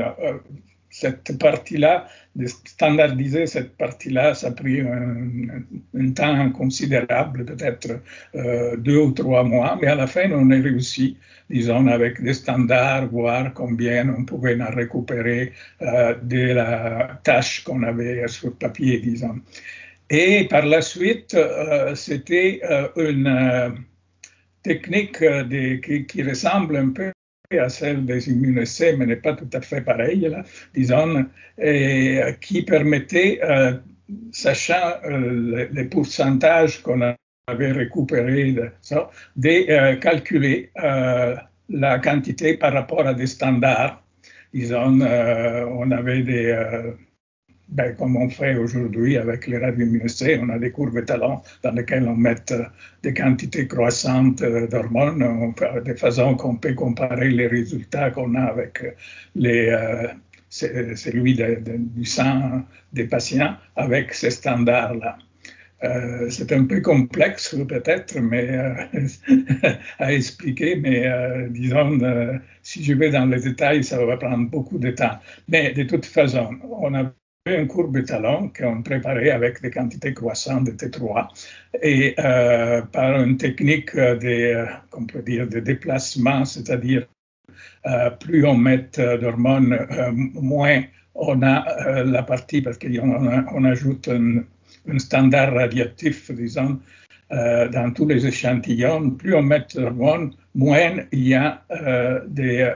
cette 0.96 1.38
partie-là, 1.38 2.08
de 2.38 2.48
standardiser 2.48 3.48
cette 3.48 3.76
partie-là, 3.76 4.34
ça 4.34 4.48
a 4.48 4.52
pris 4.52 4.80
un, 4.80 6.12
temps 6.14 6.50
considérable, 6.52 7.44
peut-être 7.44 8.00
euh, 8.36 8.78
deux 8.78 9.00
ou 9.00 9.12
trois 9.12 9.44
mois, 9.44 9.78
mais 9.82 9.88
à 9.88 9.96
la 9.96 10.08
fin, 10.08 10.32
on 10.32 10.50
a 10.52 10.56
réussi, 10.56 11.18
disons, 11.50 11.88
avec 11.88 12.22
des 12.22 12.34
standards, 12.34 13.08
voir 13.08 13.54
combien 13.54 14.08
on 14.18 14.24
pouvait 14.24 14.60
en 14.62 14.74
récupérer 14.74 15.52
euh, 15.82 16.16
de 16.24 16.54
la 16.54 17.20
tâche 17.24 17.66
qu'on 17.66 17.84
avait 17.84 18.26
sur 18.30 18.56
papier, 18.56 19.00
disons. 19.00 19.42
Et 20.10 20.48
par 20.50 20.66
la 20.66 20.82
suite, 20.82 21.34
euh, 21.34 21.94
c'était 21.96 22.62
une 22.96 23.84
technique 24.64 25.18
qui, 26.08 26.24
ressemble 26.24 26.78
un 26.78 26.90
peu 26.92 27.15
à 27.52 27.70
celle 27.70 28.06
des 28.06 28.30
immunoessais, 28.30 28.96
mais 28.98 29.06
n'est 29.06 29.16
pas 29.16 29.34
tout 29.34 29.50
à 29.54 29.62
fait 29.62 29.82
pareille, 29.82 30.28
là, 30.30 30.44
disons, 30.74 31.26
et 31.62 32.20
qui 32.42 32.64
permettait, 32.64 33.40
euh, 33.44 33.74
sachant 34.32 35.00
euh, 35.06 35.68
les, 35.72 35.86
pourcentages 35.86 36.82
qu'on 36.82 37.02
avait 37.48 37.72
récupérés, 37.72 38.54
de, 38.54 38.72
euh, 39.46 39.96
calculer 39.98 40.72
la 41.70 42.00
quantité 42.00 42.58
par 42.58 42.74
rapport 42.74 43.08
à 43.08 43.14
des 43.14 43.28
standards. 43.28 44.04
Disons, 44.54 45.02
on 45.02 45.92
avait 45.92 46.22
des 46.22 46.94
ben, 47.70 47.96
comme 47.96 48.16
on 48.16 48.30
fait 48.30 48.56
aujourd'hui 48.56 49.18
avec 49.18 49.48
les 49.48 49.58
radioimmunicités, 49.58 50.40
on 50.40 50.50
a 50.50 50.60
des 50.60 50.72
courbes 50.72 51.04
talons 51.04 51.42
dans 51.64 51.72
lesquelles 51.72 52.08
on 52.08 52.16
met 52.16 52.36
euh, 52.52 52.64
des 53.02 53.14
quantités 53.14 53.68
croissantes 53.68 54.42
euh, 54.42 54.68
d'hormones, 54.68 55.54
de 55.84 55.94
façon 55.96 56.36
qu'on 56.36 56.58
peut 56.58 56.74
comparer 56.76 57.30
les 57.30 57.48
résultats 57.48 58.12
qu'on 58.12 58.36
a 58.36 58.44
avec 58.44 58.84
euh, 59.38 60.08
celui 60.50 61.36
du 61.36 62.06
sang 62.06 62.64
des 62.94 63.06
patients 63.06 63.56
avec 63.76 64.14
ces 64.14 64.30
standards-là. 64.30 65.18
c'est 66.30 66.52
un 66.54 66.66
peu 66.66 66.82
complexe 66.82 67.56
peut-être 67.68 68.20
mais, 68.22 68.48
à 70.00 70.14
expliquer, 70.14 70.78
mais 70.78 71.50
disons, 71.50 72.00
si 72.62 72.84
je 72.84 72.94
vais 72.94 73.10
dans 73.10 73.26
les 73.26 73.42
détails, 73.42 73.84
ça 73.84 74.04
va 74.06 74.16
prendre 74.18 74.50
beaucoup 74.50 74.78
de 74.78 74.92
temps. 74.92 75.20
Mais 75.50 75.74
de 75.74 75.84
toute 75.84 76.06
façon, 76.06 76.52
on 76.64 76.94
a 76.94 77.12
une 77.48 77.68
courbe 77.68 78.04
talon 78.04 78.50
qu'on 78.50 78.82
préparait 78.82 79.30
avec 79.30 79.62
des 79.62 79.70
quantités 79.70 80.16
croissantes 80.16 80.66
de 80.66 80.72
T3 80.72 81.28
et 81.80 82.16
euh, 82.18 82.82
par 82.82 83.22
une 83.22 83.38
technique 83.38 83.96
de, 83.96 84.66
on 84.94 85.06
peut 85.06 85.22
dire, 85.22 85.48
de 85.48 85.60
déplacement, 85.60 86.44
c'est-à-dire 86.44 87.06
euh, 87.86 88.10
plus 88.10 88.48
on 88.48 88.58
met 88.58 88.90
d'hormones, 88.98 89.74
euh, 89.74 90.12
moins 90.12 90.82
on 91.14 91.44
a 91.44 92.04
la 92.04 92.24
partie, 92.24 92.62
parce 92.62 92.80
qu'on 92.80 93.48
on 93.54 93.64
ajoute 93.64 94.10
un, 94.10 94.44
standard 94.98 95.54
radioactif, 95.54 96.32
disons, 96.32 96.80
dans 97.30 97.94
tous 97.96 98.08
les 98.08 98.28
échantillons, 98.28 99.12
plus 99.12 99.34
on 99.34 99.44
met 99.44 99.66
d'hormones, 99.74 100.34
moins 100.56 100.98
il 101.14 101.28
y 101.28 101.36
a 101.36 101.64
des, 102.28 102.70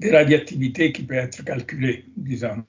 des 0.00 0.10
radioactivités 0.16 0.92
qui 0.92 1.02
peuvent 1.02 1.18
être 1.18 1.44
calculées, 1.44 2.06
disons. 2.16 2.64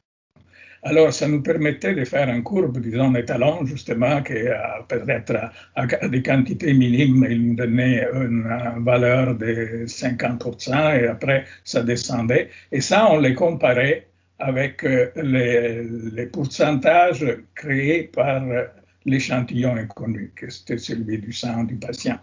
Alors, 0.85 1.13
ça 1.13 1.29
nous 1.29 1.41
permettait 1.41 1.93
de 1.95 2.03
faire 2.03 2.27
une 2.29 2.43
courbe, 2.43 2.79
disons, 2.79 3.15
étalon, 3.15 3.65
justement, 3.65 4.21
qui 4.21 4.33
peut-être 4.89 5.51
à, 5.75 6.07
des 6.09 6.21
quantités 6.21 6.73
minimes, 6.73 7.25
il 7.29 7.47
nous 7.47 7.55
donnait 7.55 8.05
une 8.13 8.43
valeur 8.83 9.35
de 9.35 9.85
50% 9.85 10.99
et 10.99 11.07
après, 11.07 11.45
ça 11.63 11.83
descendait. 11.83 12.49
Et 12.71 12.81
ça, 12.81 13.09
on 13.11 13.19
les 13.19 13.33
comparait 13.33 14.07
avec 14.39 14.83
euh, 14.83 15.09
les, 15.15 16.25
pourcentages 16.25 17.25
créés 17.55 18.03
par 18.03 18.43
l'échantillon 19.05 19.75
inconnu, 19.77 20.33
que 20.35 20.49
c'était 20.49 20.77
celui 20.77 21.17
du 21.17 21.31
sang 21.31 21.63
du 21.63 21.75
patient. 21.75 22.19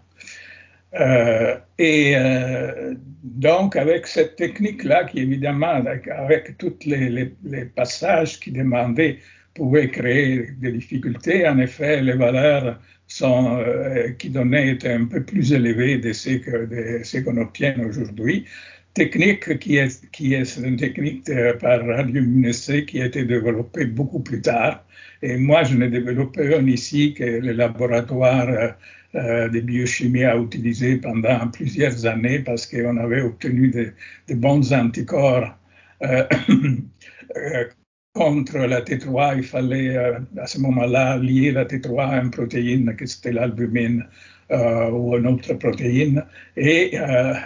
Euh, 0.99 1.57
et 1.77 2.13
euh, 2.15 2.95
donc, 3.23 3.75
avec 3.75 4.07
cette 4.07 4.35
technique-là, 4.35 5.05
qui 5.05 5.19
évidemment, 5.19 5.67
avec, 5.67 6.07
avec 6.07 6.57
tous 6.57 6.73
les, 6.85 7.33
passages 7.75 8.39
qui 8.39 8.51
demandaient, 8.51 9.19
pouvait 9.53 9.89
créer 9.89 10.51
des 10.59 10.71
difficultés, 10.71 11.47
en 11.47 11.59
effet, 11.59 12.01
les 12.01 12.13
valeurs 12.13 12.79
sont, 13.07 13.57
euh, 13.59 14.09
qui 14.11 14.29
donnaient 14.29 14.69
étaient 14.71 14.93
un 14.93 15.05
peu 15.05 15.23
plus 15.23 15.53
élevées 15.53 15.97
de 15.97 16.13
ce 16.13 17.17
qu'on 17.19 17.37
obtient 17.37 17.75
aujourd'hui. 17.85 18.45
Technique 18.93 19.57
qui 19.59 19.77
est, 19.77 20.11
qui 20.11 20.33
est 20.33 20.57
une 20.57 20.75
technique 20.75 21.25
de, 21.25 21.53
par 21.53 21.85
radioluminescence 21.85 22.81
qui 22.81 23.01
a 23.01 23.05
été 23.05 23.23
développée 23.23 23.85
beaucoup 23.85 24.19
plus 24.19 24.41
tard. 24.41 24.85
Et 25.21 25.37
moi, 25.37 25.63
je 25.63 25.75
n'ai 25.77 25.87
développé 25.89 26.55
un 26.55 26.67
ici 26.67 27.13
que 27.13 27.23
le 27.23 27.53
laboratoire 27.53 28.75
euh, 29.13 29.49
de 29.49 29.59
biochimie 29.59 30.23
à 30.23 30.37
utiliser 30.37 30.95
pendant 30.95 31.45
plusieurs 31.49 32.05
années 32.05 32.39
parce 32.39 32.65
qu'on 32.65 32.95
avait 32.95 33.21
obtenu 33.21 33.67
de, 33.67 33.91
de 34.29 34.35
bons 34.35 34.71
anticorps 34.71 35.53
euh, 36.01 36.23
euh, 37.35 37.65
contre 38.13 38.57
la 38.59 38.79
T3. 38.79 39.35
Il 39.35 39.43
fallait 39.43 39.97
à 40.37 40.47
ce 40.47 40.59
moment-là 40.59 41.17
lier 41.17 41.51
la 41.51 41.65
T3 41.65 42.09
à 42.09 42.21
une 42.21 42.31
protéine 42.31 42.95
qui 42.95 43.05
c'était 43.05 43.33
l'albumine 43.33 44.07
ou 44.49 45.17
une 45.17 45.27
autre 45.27 45.55
protéine 45.55 46.25
et 46.55 46.97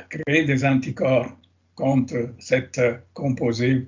créer 0.09 0.45
des 0.45 0.65
anticorps 0.65 1.35
contre 1.73 2.33
cette 2.37 2.79
composée 3.13 3.85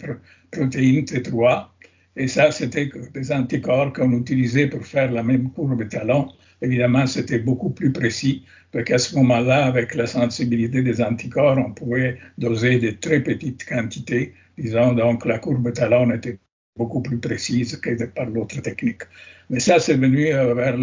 protéine 0.51 1.03
T3. 1.03 1.67
Et 2.15 2.27
ça, 2.27 2.49
c'était 2.51 2.89
des 3.13 3.31
anticorps 3.31 3.93
qu'on 3.93 4.11
utilisait 4.13 4.67
pour 4.67 4.83
faire 4.83 5.11
la 5.11 5.21
même 5.21 5.51
courbe 5.51 5.87
talon 5.89 6.29
Évidemment, 6.61 7.05
c'était 7.05 7.39
beaucoup 7.39 7.69
plus 7.69 7.91
précis, 7.91 8.43
parce 8.71 8.85
qu'à 8.85 8.97
ce 8.97 9.15
moment-là, 9.15 9.65
avec 9.65 9.93
la 9.95 10.07
sensibilité 10.07 10.81
des 10.81 11.01
anticorps, 11.01 11.57
on 11.57 11.71
pouvait 11.71 12.17
doser 12.37 12.79
de 12.79 12.91
très 12.91 13.21
petites 13.21 13.65
quantités. 13.65 14.33
Disons, 14.57 14.93
donc 14.93 15.25
la 15.25 15.39
courbe 15.39 15.71
talon 15.73 16.11
était 16.11 16.39
beaucoup 16.75 17.01
plus 17.01 17.19
précise 17.19 17.75
que 17.77 18.03
par 18.05 18.27
l'autre 18.27 18.61
technique. 18.61 19.03
Mais 19.49 19.59
ça, 19.59 19.79
c'est 19.79 19.97
venu 19.97 20.33
euh, 20.33 20.53
vers 20.53 20.77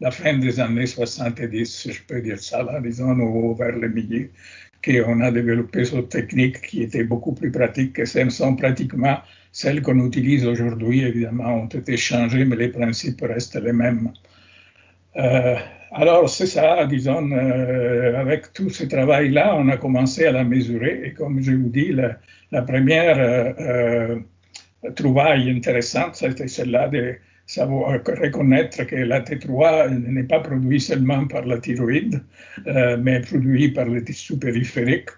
la 0.00 0.10
fin 0.10 0.36
des 0.38 0.60
années 0.60 0.86
70, 0.86 1.64
si 1.66 1.92
je 1.92 2.02
peux 2.02 2.20
dire 2.20 2.38
ça, 2.38 2.62
là, 2.62 2.80
disons, 2.80 3.18
ou 3.18 3.54
vers 3.54 3.76
le 3.76 3.88
milieu, 3.88 4.28
qu'on 4.84 5.20
a 5.20 5.30
développé 5.30 5.84
cette 5.84 6.08
technique 6.08 6.60
qui 6.62 6.82
était 6.82 7.04
beaucoup 7.04 7.32
plus 7.32 7.50
pratique, 7.50 7.94
que 7.94 8.04
ce 8.04 8.28
sont 8.30 8.56
pratiquement 8.56 9.18
celles 9.52 9.82
qu'on 9.82 10.04
utilise 10.04 10.46
aujourd'hui, 10.46 11.02
évidemment, 11.02 11.62
ont 11.62 11.66
été 11.66 11.96
changées, 11.96 12.44
mais 12.44 12.56
les 12.56 12.68
principes 12.68 13.20
restent 13.22 13.60
les 13.62 13.72
mêmes. 13.72 14.12
Euh, 15.16 15.56
alors, 15.90 16.28
c'est 16.28 16.46
ça, 16.46 16.86
disons, 16.86 17.30
euh, 17.32 18.18
avec 18.18 18.52
tout 18.52 18.70
ce 18.70 18.84
travail-là, 18.84 19.54
on 19.56 19.68
a 19.68 19.76
commencé 19.76 20.24
à 20.24 20.32
la 20.32 20.44
mesurer. 20.44 21.02
Et 21.04 21.12
comme 21.12 21.40
je 21.42 21.52
vous 21.52 21.68
dis, 21.68 21.92
la, 21.92 22.62
première 22.62 23.16
euh, 23.18 24.18
trouvaille 24.96 25.50
intéressante, 25.50 26.16
c'était 26.16 26.48
celle-là 26.48 26.88
de 26.88 27.14
savoir 27.46 28.00
reconnaître 28.04 28.84
que 28.84 28.96
la 28.96 29.20
T3 29.20 29.90
n'est 29.90 30.22
pas 30.22 30.40
produite 30.40 30.80
seulement 30.80 31.26
par 31.26 31.44
la 31.44 31.58
thyroïde, 31.58 32.22
mais 33.00 33.20
produite 33.20 33.74
par 33.74 33.86
les 33.86 34.02
tissus 34.04 34.38
périphériques 34.38 35.10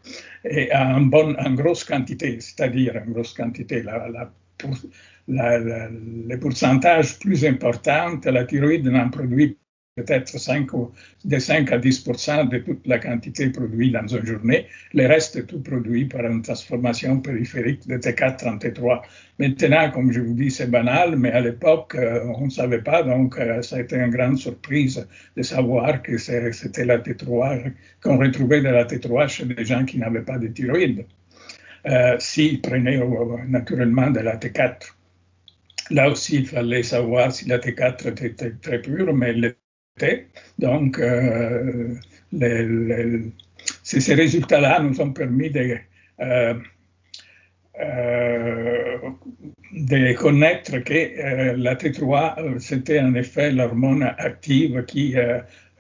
et 0.44 0.74
en, 0.74 1.02
bonne, 1.02 1.36
en 1.38 1.52
grosse 1.52 1.84
quantité, 1.84 2.40
c'est-à-dire 2.40 3.00
en 3.06 3.10
grosse 3.10 3.34
quantité. 3.34 3.82
La, 3.82 4.08
la, 4.08 4.30
le 5.28 6.36
pourcentage 6.36 7.18
plus 7.18 7.44
important, 7.44 8.18
la 8.24 8.44
thyroïde 8.44 8.86
n'en 8.86 9.10
produit 9.10 9.56
peut-être 9.96 10.28
5 10.28 10.68
de 11.24 11.38
5 11.38 11.70
à 11.70 11.78
10 11.78 12.04
de 12.50 12.58
toute 12.58 12.84
la 12.84 12.98
quantité 12.98 13.48
produite 13.50 13.92
dans 13.92 14.06
une 14.08 14.26
journée. 14.26 14.66
Le 14.92 15.06
reste 15.06 15.36
est 15.36 15.44
tout 15.44 15.60
produit 15.60 16.06
par 16.06 16.26
une 16.26 16.42
transformation 16.42 17.20
périphérique 17.20 17.86
de 17.86 17.96
T4 17.98 18.48
en 18.48 18.56
T3. 18.58 19.02
Maintenant, 19.38 19.90
comme 19.92 20.10
je 20.10 20.20
vous 20.20 20.34
dis, 20.34 20.50
c'est 20.50 20.68
banal, 20.68 21.14
mais 21.16 21.30
à 21.30 21.40
l'époque, 21.40 21.94
euh, 21.94 22.24
on 22.36 22.46
ne 22.46 22.50
savait 22.50 22.82
pas, 22.82 23.04
donc 23.04 23.38
euh, 23.38 23.62
ça 23.62 23.76
a 23.76 23.80
été 23.80 23.94
une 23.94 24.10
grande 24.10 24.36
surprise 24.36 25.06
de 25.36 25.42
savoir 25.42 26.02
que 26.02 26.18
c'était 26.18 26.84
la 26.84 26.98
T3, 26.98 27.72
qu'on 28.02 28.18
retrouvait 28.18 28.62
de 28.62 28.70
la 28.70 28.84
T3 28.84 29.28
chez 29.28 29.44
des 29.44 29.64
gens 29.64 29.84
qui 29.84 29.98
n'avaient 29.98 30.22
pas 30.22 30.38
de 30.38 30.48
thyroïde. 30.48 31.06
Euh, 31.86 32.16
S'ils 32.18 32.60
prenaient 32.60 33.00
naturellement 33.46 34.10
de 34.10 34.20
la 34.20 34.36
T4. 34.38 34.94
Là 35.90 36.10
aussi, 36.10 36.36
il 36.36 36.46
fallait 36.48 36.82
savoir 36.82 37.30
si 37.30 37.46
la 37.46 37.58
T4 37.58 38.08
était 38.08 38.54
très 38.60 38.80
pure, 38.80 39.14
mais 39.14 39.28
elle 39.28 39.54
donc, 40.58 40.98
euh, 40.98 41.94
ces 43.82 44.14
résultats-là 44.14 44.80
nous 44.80 45.00
ont 45.00 45.12
permis 45.12 45.50
de, 45.50 45.76
euh, 46.20 46.54
euh, 47.80 48.98
de 49.72 50.12
connaître 50.14 50.78
que 50.78 51.56
la 51.56 51.76
T3, 51.76 52.58
c'était 52.58 52.98
en 52.98 53.14
effet 53.14 53.52
l'hormone 53.52 54.02
active 54.18 54.84
qui 54.84 55.14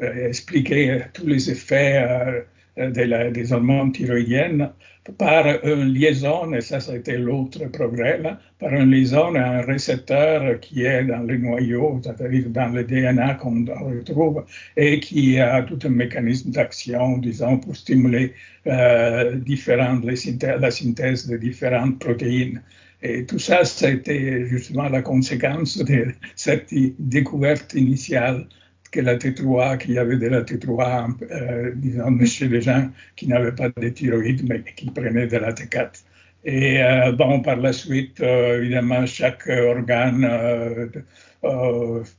expliquait 0.00 1.06
tous 1.12 1.26
les 1.26 1.50
effets 1.50 2.44
des 2.76 3.52
hormones 3.52 3.92
thyroïdiennes 3.92 4.70
par 5.18 5.46
une 5.64 5.92
liaison, 5.92 6.52
et 6.54 6.60
ça, 6.62 6.78
été 6.96 7.18
l'autre 7.18 7.66
progrès, 7.70 8.20
par 8.58 8.72
une 8.72 8.90
liaison 8.90 9.34
à 9.34 9.58
un 9.58 9.60
récepteur 9.60 10.58
qui 10.60 10.84
est 10.84 11.04
dans 11.04 11.22
le 11.22 11.36
noyau, 11.36 12.00
c'est-à-dire 12.02 12.48
dans 12.48 12.68
le 12.68 12.84
DNA 12.84 13.34
qu'on 13.34 13.64
retrouve, 13.64 14.44
et 14.76 15.00
qui 15.00 15.38
a 15.38 15.62
tout 15.62 15.78
un 15.84 15.90
mécanisme 15.90 16.50
d'action, 16.50 17.18
disons, 17.18 17.58
pour 17.58 17.76
stimuler 17.76 18.32
euh, 18.66 19.36
différentes, 19.36 20.04
la 20.04 20.70
synthèse 20.70 21.26
de 21.28 21.36
différentes 21.36 21.98
protéines. 21.98 22.62
Et 23.02 23.26
tout 23.26 23.38
ça, 23.38 23.60
été 23.82 24.46
justement 24.46 24.88
la 24.88 25.02
conséquence 25.02 25.76
de 25.76 26.06
cette 26.34 26.72
découverte 26.98 27.74
initiale 27.74 28.46
que 28.94 29.00
la 29.00 29.16
T3, 29.16 29.78
qu'il 29.78 29.94
y 29.94 29.98
avait 29.98 30.16
de 30.16 30.28
la 30.28 30.42
T3, 30.42 31.10
euh, 31.30 31.72
disons, 31.74 32.24
chez 32.24 32.46
les 32.48 32.60
gens 32.60 32.88
qui 33.16 33.26
n'avaient 33.26 33.54
pas 33.54 33.68
de 33.68 33.88
thyroïde, 33.88 34.48
mais 34.48 34.62
qui 34.76 34.88
prenaient 34.90 35.26
de 35.26 35.36
la 35.36 35.52
T4. 35.52 36.04
Et 36.44 36.80
euh, 36.82 37.10
bon, 37.12 37.40
par 37.40 37.56
la 37.56 37.72
suite, 37.72 38.20
euh, 38.20 38.58
évidemment, 38.60 39.04
chaque 39.06 39.48
organe 39.48 40.24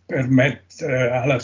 permet 0.07 0.61
à 0.81 1.25
la, 1.27 1.37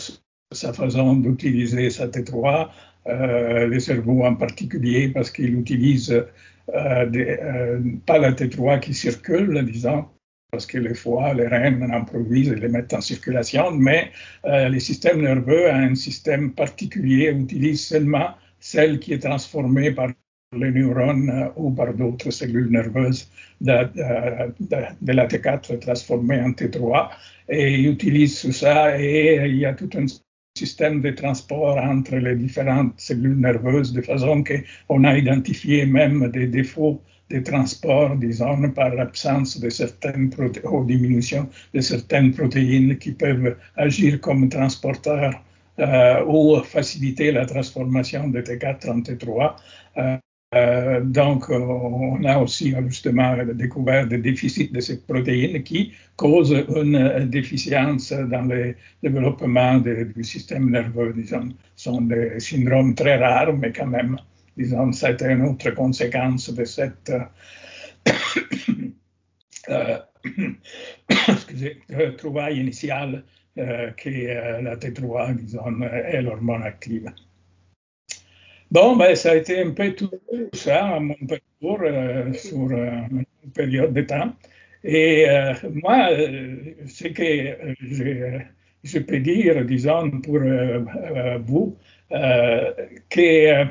sa 0.52 0.72
façon 0.74 1.16
d'utiliser 1.16 1.88
sa 1.88 2.08
T3, 2.08 2.68
le 3.06 3.78
cerveau 3.78 4.24
en 4.24 4.34
particulier, 4.34 5.08
parce 5.08 5.30
qu'il 5.30 5.54
utilise 5.58 6.24
pas 6.66 8.18
la 8.18 8.32
T3 8.32 8.80
qui 8.80 8.92
circule, 8.92 9.64
disons, 9.64 10.04
parce 10.52 10.66
que 10.66 10.76
les 10.76 10.92
foies, 10.92 11.32
les 11.32 11.46
reins 11.48 11.80
en 11.92 12.04
produisent 12.04 12.52
et 12.52 12.56
les 12.56 12.68
mettent 12.68 12.92
en 12.92 13.00
circulation, 13.00 13.70
mais 13.70 14.10
euh, 14.44 14.68
le 14.68 14.78
système 14.80 15.22
nerveux 15.22 15.70
a 15.70 15.76
un 15.76 15.94
système 15.94 16.52
particulier, 16.52 17.30
utilise 17.30 17.86
seulement 17.86 18.34
celle 18.60 18.98
qui 18.98 19.14
est 19.14 19.20
transformée 19.20 19.92
par 19.92 20.08
les 20.54 20.70
neurones 20.70 21.30
euh, 21.30 21.48
ou 21.56 21.70
par 21.70 21.94
d'autres 21.94 22.30
cellules 22.30 22.70
nerveuses 22.70 23.30
de, 23.62 23.72
de, 24.60 25.12
la 25.12 25.26
T4 25.26 25.78
transformée 25.78 26.38
en 26.42 26.50
T3 26.50 27.08
et 27.48 27.72
il 27.72 27.88
utilise 27.88 28.42
tout 28.42 28.52
ça 28.52 29.00
et 29.00 29.48
il 29.48 29.56
y 29.56 29.64
a 29.64 29.72
tout 29.72 29.88
un 29.94 30.04
système 30.54 31.00
de 31.00 31.12
transport 31.12 31.78
entre 31.78 32.16
les 32.16 32.36
différentes 32.36 33.00
cellules 33.00 33.40
nerveuses 33.40 33.94
de 33.94 34.02
façon 34.02 34.44
qu'on 34.44 35.04
a 35.04 35.16
identifié 35.16 35.86
même 35.86 36.28
des 36.28 36.46
défauts 36.46 37.00
de 37.30 37.38
transport, 37.40 38.16
disons, 38.16 38.70
par 38.70 38.94
l'absence 38.94 39.58
de 39.58 39.70
certaines 39.70 40.30
ou 40.64 40.84
diminution 40.84 41.48
de 41.74 41.80
certaines 41.80 42.32
protéines 42.32 42.98
qui 42.98 43.12
peuvent 43.12 43.56
agir 43.76 44.20
comme 44.20 44.48
transporteurs 44.48 45.42
euh, 45.78 46.24
ou 46.26 46.62
faciliter 46.62 47.32
la 47.32 47.46
transformation 47.46 48.28
de 48.28 48.40
T4 48.40 48.90
en 48.90 49.00
T3. 49.00 49.56
Euh, 50.54 51.00
donc, 51.00 51.48
on 51.48 52.22
a 52.24 52.38
aussi 52.38 52.74
justement 52.86 53.36
découvert 53.54 54.06
des 54.06 54.18
déficits 54.18 54.68
de 54.68 54.80
ces 54.80 55.00
protéines 55.00 55.62
qui 55.62 55.92
causent 56.16 56.64
une 56.76 57.26
déficience 57.30 58.12
dans 58.12 58.42
le 58.42 58.74
développement 59.02 59.78
du 59.78 60.24
système 60.24 60.70
nerveux. 60.70 61.14
Disons, 61.16 61.48
ce 61.74 61.90
sont 61.90 62.02
des 62.02 62.38
syndromes 62.38 62.94
très 62.94 63.16
rares, 63.16 63.54
mais 63.54 63.72
quand 63.72 63.86
même 63.86 64.18
disons, 64.56 64.92
c'était 64.92 65.32
une 65.32 65.42
autre 65.42 65.70
conséquence 65.70 66.50
de 66.50 66.64
cette 66.64 67.10
euh, 67.10 68.08
euh 69.68 69.98
excusez, 71.28 71.78
trouvaille 72.16 72.60
initiale 72.60 73.24
euh, 73.58 73.90
euh, 74.06 74.62
la 74.62 74.76
T3, 74.76 75.36
disons, 75.36 75.82
est 75.82 76.22
l'hormone 76.22 76.62
active. 76.62 77.12
Bon, 78.70 78.96
ben, 78.96 79.14
ça 79.14 79.32
a 79.32 79.36
été 79.36 79.60
un 79.60 79.70
peu 79.72 79.92
tout 79.92 80.10
ça, 80.54 80.98
mon 80.98 81.16
parcours 81.26 81.80
euh, 81.82 82.32
sur 82.32 82.70
une 82.70 83.24
période 83.54 83.92
de 83.92 84.00
temps. 84.02 84.32
Et 84.84 85.26
moi, 85.74 86.08
ce 86.86 87.06
que 87.06 87.74
je, 87.80 88.40
je, 88.82 88.98
peux 88.98 89.20
dire, 89.20 89.64
disons, 89.64 90.10
pour 90.22 90.40
vous, 91.46 91.76
que 92.10 93.66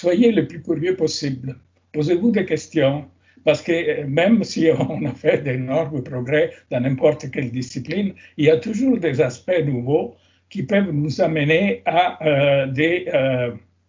soyez 0.00 0.32
le 0.32 0.46
plus 0.46 0.62
curieux 0.62 0.96
possible. 0.96 1.56
Posez-vous 1.92 2.30
des 2.30 2.44
questions, 2.44 3.06
parce 3.44 3.62
que 3.62 4.04
même 4.04 4.44
si 4.44 4.68
on 4.88 5.04
a 5.06 5.14
fait 5.14 5.42
d'énormes 5.42 6.02
progrès 6.02 6.50
dans 6.70 6.80
n'importe 6.80 7.30
quelle 7.30 7.50
discipline, 7.50 8.14
il 8.36 8.46
y 8.46 8.50
a 8.50 8.58
toujours 8.58 8.98
des 8.98 9.20
aspects 9.20 9.62
nouveaux 9.64 10.16
qui 10.50 10.62
peuvent 10.62 10.92
nous 10.92 11.20
amener 11.20 11.82
à 11.86 12.66
des 12.68 13.06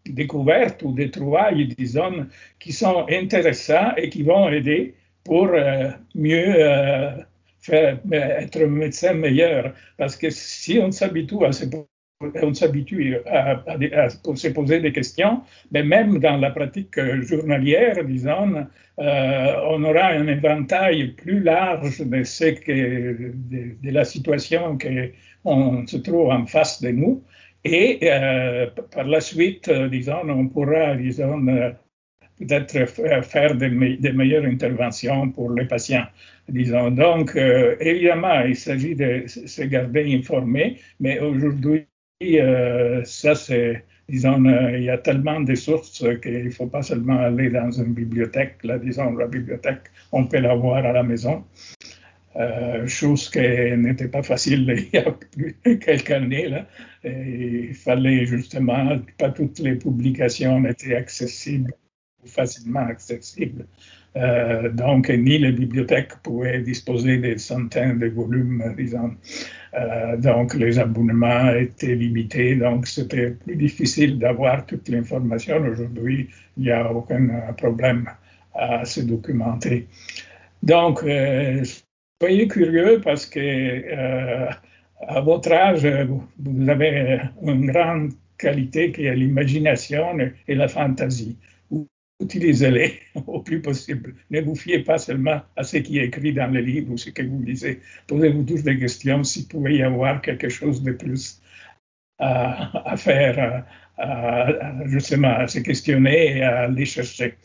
découvertes 0.10 0.84
ou 0.84 0.94
des 0.94 1.12
trouvailles, 1.12 1.68
disons, 1.68 2.28
qui 2.60 2.72
sont 2.72 3.06
intéressantes 3.10 3.94
et 3.98 4.10
qui 4.10 4.24
vont 4.24 4.50
aider 4.50 4.96
pour 5.24 5.48
euh, 5.48 5.90
mieux 6.16 6.56
euh, 6.58 7.12
être 8.12 8.60
médecin 8.66 9.14
meilleur. 9.14 9.74
Parce 9.98 10.16
que 10.16 10.30
si 10.30 10.80
on 10.80 10.92
s'habitue 10.92 11.46
à 11.46 11.52
se 11.52 11.66
on 12.20 12.54
s'habitue 12.54 13.18
à, 13.28 14.10
se 14.10 14.48
poser 14.50 14.80
des 14.80 14.92
questions, 14.92 15.42
mais 15.72 15.84
même 15.84 16.20
dans 16.20 16.38
la 16.38 16.50
pratique 16.50 17.00
journalière, 17.22 18.04
disons, 18.04 18.66
euh, 19.00 19.54
on 19.70 19.84
aura 19.84 20.08
un 20.08 20.28
éventail 20.28 21.10
plus 21.10 21.42
large 21.42 22.00
de, 22.00 23.92
la 23.92 24.04
situation 24.06 24.78
qu'on 25.44 25.86
se 25.86 25.98
trouve 25.98 26.30
en 26.32 26.46
face 26.48 26.82
de 26.82 26.90
nous. 26.90 27.24
Et 27.64 28.00
euh, 28.04 28.68
par 28.92 29.06
la 29.06 29.22
suite, 29.22 29.70
disons, 29.70 30.28
on 30.30 30.48
pourra, 30.48 30.96
disons, 30.96 31.48
euh, 31.48 31.72
peut-être 32.40 32.86
faire 33.26 33.56
des, 33.56 33.70
meilleures 33.70 34.46
interventions 34.46 35.30
pour 35.32 35.52
les 35.52 35.66
patients. 35.66 36.06
Disons. 36.50 36.92
Donc, 36.92 37.36
évidemment, 37.36 38.42
il 38.42 38.56
s'agit 38.56 38.96
de 38.96 39.24
se 39.28 39.64
garder 39.64 40.16
informé, 40.16 40.80
mais 41.00 41.20
aujourd'hui, 41.20 41.88
ça, 43.06 43.36
c'est, 43.36 43.84
disons, 44.10 44.44
il 44.74 44.84
y 44.84 44.90
a 44.90 44.98
tellement 44.98 45.42
de 45.42 45.56
sources 45.56 46.04
qu'il 46.22 46.46
ne 46.46 46.50
faut 46.50 46.68
pas 46.68 46.82
seulement 46.82 47.20
aller 47.20 47.50
dans 47.50 47.72
une 47.72 47.94
bibliothèque. 47.94 48.58
Là, 48.64 48.78
disons, 48.80 49.16
la 49.16 49.28
bibliothèque, 49.28 49.92
on 50.12 50.26
peut 50.26 50.40
l'avoir 50.40 50.86
à 50.86 50.94
la 50.94 51.04
maison. 51.04 51.44
Euh, 52.38 52.86
chose 52.86 53.32
qui 53.32 53.40
n'était 53.78 54.10
pas 54.10 54.22
facile 54.22 54.88
il 54.94 55.00
y 55.00 55.02
a 55.02 55.76
quelques 55.78 56.12
années. 56.12 56.50
Là. 56.50 56.68
il 57.04 57.74
fallait 57.74 58.26
justement, 58.26 59.00
pas 59.18 59.32
toutes 59.32 59.58
les 59.60 59.76
publications 59.76 60.64
étaient 60.66 60.96
accessibles 60.96 61.74
ou 62.24 62.28
facilement 62.28 62.86
accessibles. 62.86 63.66
Euh, 64.16 64.70
donc, 64.70 65.10
ni 65.10 65.40
les 65.40 65.52
bibliothèques 65.52 66.16
pouvaient 66.22 66.62
disposer 66.62 67.18
des 67.18 67.38
centaines 67.40 67.98
de 67.98 68.08
volumes, 68.08 68.76
disons. 68.78 69.16
Euh, 69.74 70.18
donc, 70.18 70.54
les 70.54 70.80
abonnements 70.80 71.54
étaient 71.54 71.96
limités, 71.96 72.56
donc 72.56 72.88
c'était 72.88 73.32
plus 73.32 73.56
difficile 73.56 74.18
d'avoir 74.18 74.66
toute 74.66 74.88
l'information. 74.90 75.58
Aujourd'hui, 75.66 76.30
il 76.58 76.64
n'y 76.64 76.72
a 76.72 76.92
aucun 76.92 77.28
problème 77.58 78.10
à 78.56 78.86
se 78.86 79.02
documenter. 79.02 79.88
Donc, 80.64 81.04
Soyez 82.20 82.48
curieux 82.48 83.00
parce 83.04 83.28
que 83.28 83.40
euh, 83.40 84.50
à 85.08 85.22
votre 85.22 85.52
âge, 85.52 85.88
vous 86.40 86.70
avez 86.70 87.20
une 87.44 87.68
grande 87.68 88.14
qualité 88.40 88.92
qui 88.92 89.06
est 89.06 89.16
l'imagination 89.16 90.18
et 90.48 90.56
la 90.56 90.68
fantaisie. 90.68 91.38
Utilisez-les 92.20 93.00
au 93.28 93.42
plus 93.42 93.62
possible. 93.62 94.16
Ne 94.32 94.42
vous 94.42 94.56
fiez 94.56 94.80
pas 94.80 94.98
seulement 94.98 95.42
à 95.56 95.64
ce 95.64 95.78
qui 95.78 96.00
est 96.00 96.06
écrit 96.06 96.34
dans 96.34 96.52
les 96.52 96.62
livres 96.62 96.92
ou 96.94 96.98
ce 96.98 97.10
que 97.12 97.24
vous 97.24 97.42
lisez. 97.42 97.82
Posez-vous 98.08 98.44
toujours 98.44 98.66
des 98.66 98.80
questions 98.80 99.24
s'il 99.24 99.48
pouvait 99.48 99.76
y 99.76 99.84
avoir 99.84 100.22
quelque 100.22 100.50
chose 100.50 100.82
de 100.84 100.92
plus 100.92 101.42
à, 102.20 102.96
faire, 102.98 103.66
à, 103.98 104.86
justement 104.86 105.36
à 105.36 105.48
se 105.48 105.60
questionner 105.60 106.38
et 106.38 106.44
à 106.44 106.62
aller 106.62 106.86
chercher. 106.86 107.36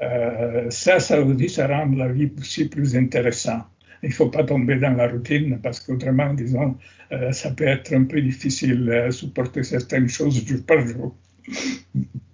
Euh, 0.00 0.70
ça, 0.70 0.98
ça 1.00 1.20
aussi, 1.20 1.48
ça 1.48 1.68
rend 1.68 1.86
la 1.94 2.08
vie 2.08 2.30
aussi 2.38 2.68
plus 2.68 2.96
intéressante 2.96 3.66
il 4.02 4.10
ne 4.10 4.14
faut 4.14 4.28
pas 4.28 4.44
tomber 4.44 4.76
dans 4.76 4.94
la 4.94 5.08
routine 5.08 5.58
parce 5.62 5.80
qu'autrement, 5.80 6.32
disons, 6.34 6.76
euh, 7.12 7.32
ça 7.32 7.50
peut 7.50 7.66
être 7.66 7.92
un 7.92 8.04
peu 8.04 8.20
difficile 8.20 8.84
de 8.84 9.10
supporter 9.10 9.62
certaines 9.62 10.08
choses 10.08 10.46
jour 10.46 10.64
par 10.64 10.86
jour. 10.86 11.16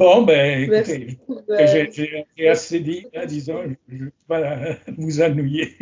Bon, 0.00 0.22
ben, 0.22 0.62
écoutez, 0.62 1.18
j'ai 2.34 2.48
assez 2.48 2.80
dit, 2.80 3.04
disons, 3.26 3.64
je 3.86 3.96
ne 3.96 4.04
vais 4.06 4.12
pas 4.26 4.76
vous 4.96 5.20
ennuyer. 5.20 5.76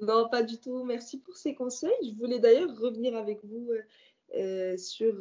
non, 0.00 0.26
pas 0.30 0.42
du 0.42 0.58
tout. 0.58 0.82
Merci 0.84 1.18
pour 1.18 1.36
ces 1.36 1.54
conseils. 1.54 1.90
Je 2.02 2.18
voulais 2.18 2.38
d'ailleurs 2.38 2.74
revenir 2.80 3.14
avec 3.14 3.44
vous 3.44 3.68
euh, 3.70 3.82
euh, 4.38 4.76
sur 4.78 5.12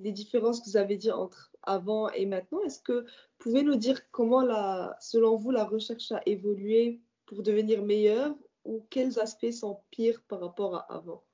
les 0.00 0.12
différences 0.12 0.60
que 0.60 0.66
vous 0.66 0.76
avez 0.76 0.98
dit 0.98 1.10
entre 1.10 1.50
avant 1.62 2.10
et 2.10 2.26
maintenant. 2.26 2.62
Est-ce 2.66 2.82
que 2.82 3.04
vous 3.04 3.08
pouvez 3.38 3.62
nous 3.62 3.76
dire 3.76 3.98
comment, 4.10 4.42
la, 4.42 4.98
selon 5.00 5.36
vous, 5.36 5.52
la 5.52 5.64
recherche 5.64 6.12
a 6.12 6.20
évolué 6.26 7.00
pour 7.24 7.42
devenir 7.42 7.82
meilleure 7.82 8.34
ou 8.66 8.84
quels 8.90 9.18
aspects 9.18 9.50
sont 9.50 9.80
pires 9.90 10.22
par 10.28 10.40
rapport 10.40 10.74
à 10.74 10.94
avant? 10.94 11.24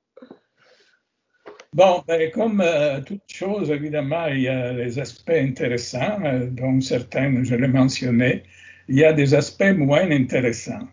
Bon, 1.76 2.02
ben, 2.08 2.30
comme 2.30 2.62
euh, 2.62 3.02
toute 3.02 3.20
chose, 3.28 3.70
évidemment, 3.70 4.28
il 4.28 4.40
y 4.40 4.48
a 4.48 4.72
des 4.72 4.98
aspects 4.98 5.28
intéressants, 5.28 6.24
euh, 6.24 6.46
dont 6.46 6.80
certains, 6.80 7.44
je 7.44 7.54
l'ai 7.54 7.68
mentionné. 7.68 8.44
Il 8.88 8.96
y 8.96 9.04
a 9.04 9.12
des 9.12 9.34
aspects 9.34 9.74
moins 9.76 10.10
intéressants. 10.10 10.88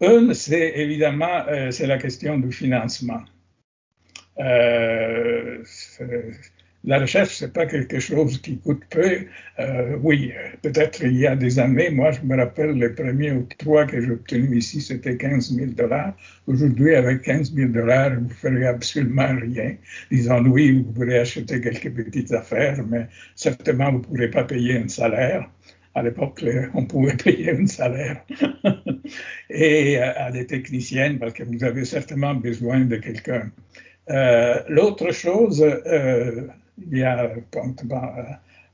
Un, 0.00 0.32
c'est 0.32 0.72
évidemment 0.76 1.44
euh, 1.48 1.70
c'est 1.70 1.86
la 1.86 1.98
question 1.98 2.38
du 2.38 2.50
financement 2.50 3.22
la 6.86 7.00
recherche, 7.00 7.42
n'est 7.42 7.48
pas 7.48 7.66
quelque 7.66 7.98
chose 7.98 8.40
qui 8.40 8.58
coûte 8.58 8.82
peu. 8.90 9.26
Euh, 9.58 9.96
oui, 10.00 10.32
peut-être 10.62 11.02
il 11.02 11.16
y 11.16 11.26
a 11.26 11.34
des 11.34 11.58
années, 11.58 11.90
moi 11.90 12.12
je 12.12 12.20
me 12.22 12.36
rappelle 12.36 12.72
les 12.72 12.90
premiers 12.90 13.32
octrois 13.32 13.86
que 13.86 14.00
j'ai 14.00 14.12
obtenus 14.12 14.64
ici, 14.64 14.80
c'était 14.80 15.16
15 15.16 15.52
000 15.52 15.72
dollars. 15.72 16.14
Aujourd'hui, 16.46 16.94
avec 16.94 17.22
15 17.22 17.54
000 17.54 17.70
dollars, 17.70 18.14
vous 18.14 18.28
ne 18.28 18.28
ferez 18.28 18.66
absolument 18.66 19.34
rien. 19.40 19.74
Disons, 20.12 20.44
oui, 20.46 20.72
vous 20.72 20.92
pourrez 20.92 21.18
acheter 21.18 21.60
quelques 21.60 21.92
petites 21.92 22.32
affaires, 22.32 22.78
mais 22.88 23.08
certainement 23.34 23.90
vous 23.90 23.98
ne 23.98 24.04
pourrez 24.04 24.30
pas 24.30 24.44
payer 24.44 24.76
un 24.78 24.88
salaire. 24.88 25.50
À 25.96 26.02
l'époque, 26.02 26.44
on 26.74 26.84
pouvait 26.84 27.16
payer 27.24 27.50
un 27.50 27.66
salaire 27.66 28.24
et 29.50 29.98
euh, 29.98 30.12
à 30.16 30.30
des 30.30 30.46
techniciennes 30.46 31.18
parce 31.18 31.32
que 31.32 31.42
vous 31.42 31.64
avez 31.64 31.84
certainement 31.84 32.34
besoin 32.34 32.84
de 32.84 32.96
quelqu'un. 32.96 33.50
Euh, 34.08 34.62
l'autre 34.68 35.10
chose, 35.12 35.64
y 36.92 37.02
a, 37.02 37.32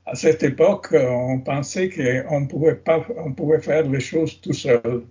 à 0.05 0.15
cette 0.15 0.43
époque, 0.43 0.89
on 0.93 1.39
pensait 1.39 1.89
qu'on 1.89 2.47
pouvait 2.47 2.75
pas, 2.75 3.05
on 3.17 3.33
pouvait 3.33 3.61
faire 3.61 3.87
les 3.89 3.99
choses 3.99 4.39
tout 4.41 4.53
seul. 4.53 5.03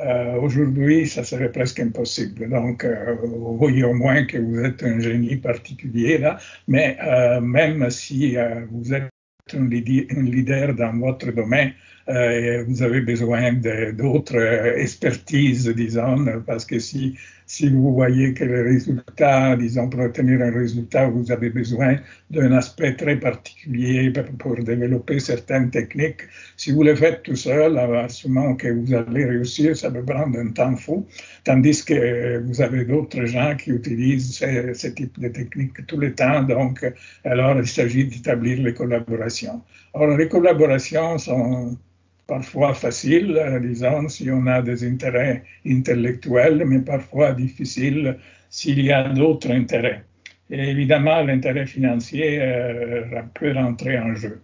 Euh, 0.00 0.34
aujourd'hui, 0.40 1.06
ça 1.06 1.24
serait 1.24 1.50
presque 1.50 1.80
impossible. 1.80 2.48
Donc, 2.50 2.84
euh, 2.84 3.16
vous 3.22 3.58
au 3.84 3.94
moins 3.94 4.24
que 4.24 4.38
vous 4.38 4.60
êtes 4.60 4.82
un 4.82 5.00
génie 5.00 5.36
particulier 5.36 6.18
là, 6.18 6.38
mais 6.68 6.98
euh, 7.02 7.40
même 7.40 7.88
si 7.90 8.36
vous 8.70 8.92
êtes 8.92 9.10
un, 9.54 9.68
leader 9.68 10.74
dans 10.74 10.98
votre 10.98 11.30
domaine, 11.32 11.72
vous 12.08 12.82
avez 12.82 13.00
besoin 13.00 13.52
d'autres 13.92 14.36
expertises, 14.76 15.68
disons, 15.68 16.42
parce 16.46 16.64
que 16.64 16.78
si 16.78 17.16
si 17.46 17.68
vous 17.68 17.94
voyez 17.94 18.34
que 18.34 18.44
le 18.44 18.62
résultat, 18.64 19.56
disons, 19.56 19.88
pour 19.88 20.00
obtenir 20.00 20.42
un 20.42 20.50
résultat, 20.50 21.08
vous 21.08 21.30
avez 21.30 21.50
besoin 21.50 21.96
d'un 22.30 22.52
aspect 22.52 22.94
très 22.96 23.16
particulier 23.16 24.12
pour 24.38 24.56
développer 24.56 25.20
certaines 25.20 25.70
techniques. 25.70 26.22
Si 26.56 26.72
vous 26.72 26.82
le 26.82 26.96
faites 26.96 27.22
tout 27.22 27.36
seul, 27.36 27.78
moment 28.26 28.56
que 28.56 28.68
vous 28.68 28.92
allez 28.94 29.24
réussir, 29.24 29.76
ça 29.76 29.90
peut 29.90 30.04
prendre 30.04 30.38
un 30.38 30.48
temps 30.48 30.76
fou. 30.76 31.06
Tandis 31.44 31.84
que 31.84 32.38
vous 32.38 32.60
avez 32.60 32.84
d'autres 32.84 33.24
gens 33.24 33.54
qui 33.56 33.70
utilisent 33.70 34.36
ce, 34.36 34.72
ce, 34.74 34.88
type 34.88 35.18
de 35.20 35.28
techniques 35.28 35.86
tout 35.86 35.98
le 35.98 36.14
temps. 36.14 36.42
Donc, 36.42 36.84
alors, 37.24 37.56
il 37.58 37.66
s'agit 37.66 38.06
d'établir 38.06 38.60
les 38.62 38.74
collaborations. 38.74 39.62
Alors, 39.94 40.16
les 40.16 40.28
collaborations 40.28 41.18
sont 41.18 41.78
parfois 42.26 42.74
facile, 42.74 43.36
euh, 43.36 43.60
disons, 43.60 44.08
si 44.08 44.30
on 44.30 44.46
a 44.46 44.62
des 44.62 44.84
intérêts 44.84 45.44
intellectuels, 45.66 46.64
mais 46.66 46.80
parfois 46.80 47.32
difficile 47.32 48.18
s'il 48.50 48.80
y 48.80 48.92
a 48.92 49.08
d'autres 49.08 49.50
intérêts. 49.50 50.04
Et 50.50 50.70
évidemment, 50.70 51.22
l'intérêt 51.22 51.66
financier 51.66 52.38
euh, 52.40 53.22
peut 53.34 53.52
rentrer 53.52 53.98
en 53.98 54.14
jeu. 54.14 54.40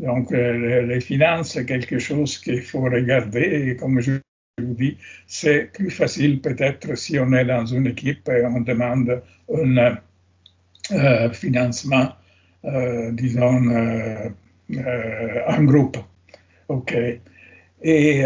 Donc, 0.00 0.32
euh, 0.32 0.82
les 0.86 1.00
finances, 1.00 1.52
c'est 1.52 1.64
quelque 1.64 1.98
chose 1.98 2.38
qu'il 2.38 2.62
faut 2.62 2.82
regarder 2.82 3.70
et 3.70 3.76
comme 3.76 4.00
je 4.00 4.12
vous 4.58 4.74
dis, 4.74 4.98
c'est 5.26 5.72
plus 5.72 5.90
facile 5.90 6.40
peut-être 6.40 6.96
si 6.96 7.18
on 7.18 7.32
est 7.32 7.44
dans 7.44 7.64
une 7.66 7.86
équipe 7.86 8.28
et 8.28 8.44
on 8.46 8.60
demande 8.60 9.22
un 10.90 11.32
financement, 11.32 12.12
disons, 13.12 13.62
en 15.48 15.64
groupe. 15.64 15.98
OK. 16.68 16.94
Et 17.82 18.24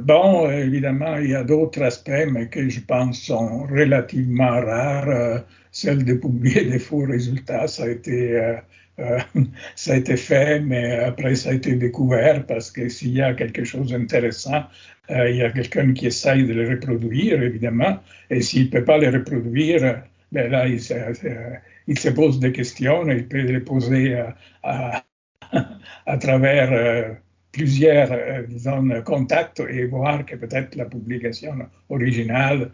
bon, 0.00 0.50
évidemment, 0.50 1.16
il 1.16 1.30
y 1.30 1.34
a 1.34 1.42
d'autres 1.42 1.82
aspects, 1.82 2.26
mais 2.30 2.48
que 2.48 2.68
je 2.68 2.80
pense 2.80 3.20
sont 3.20 3.64
relativement 3.64 4.60
rares. 4.60 5.42
celle 5.72 6.04
de 6.04 6.14
publier 6.14 6.66
des 6.66 6.78
faux 6.78 7.04
résultats, 7.06 7.66
ça 7.66 7.84
a 7.84 7.88
été 7.88 8.60
euh, 9.00 9.18
ça 9.76 9.94
a 9.94 9.96
été 9.96 10.16
fait, 10.16 10.60
mais 10.60 10.92
après 10.98 11.34
ça 11.34 11.50
a 11.50 11.52
été 11.54 11.74
découvert 11.74 12.44
parce 12.46 12.70
que 12.70 12.88
s'il 12.88 13.12
y 13.12 13.22
a 13.22 13.34
quelque 13.34 13.64
chose 13.64 13.90
d'intéressant, 13.90 14.64
euh, 15.10 15.30
il 15.30 15.36
y 15.36 15.42
a 15.42 15.50
quelqu'un 15.50 15.92
qui 15.92 16.06
essaye 16.06 16.44
de 16.44 16.52
le 16.52 16.68
reproduire, 16.68 17.42
évidemment, 17.42 17.98
et 18.28 18.42
s'il 18.42 18.66
ne 18.66 18.70
peut 18.70 18.84
pas 18.84 18.98
le 18.98 19.08
reproduire, 19.08 20.02
ben 20.32 20.50
là, 20.50 20.66
euh, 20.66 21.56
il 21.86 21.98
se, 21.98 22.08
pose 22.10 22.38
des 22.40 22.52
questions, 22.52 23.08
il 23.10 23.26
peut 23.26 23.40
les 23.40 23.60
poser 23.60 24.14
à, 24.62 25.04
à, 26.06 26.16
travers 26.18 27.16
plusieurs, 27.52 28.10
disons, 28.48 29.02
contacts 29.02 29.60
et 29.60 29.84
voir 29.86 30.24
que 30.24 30.36
peut-être 30.36 30.76
la 30.76 30.84
publication 30.84 31.54
originale 31.88 32.70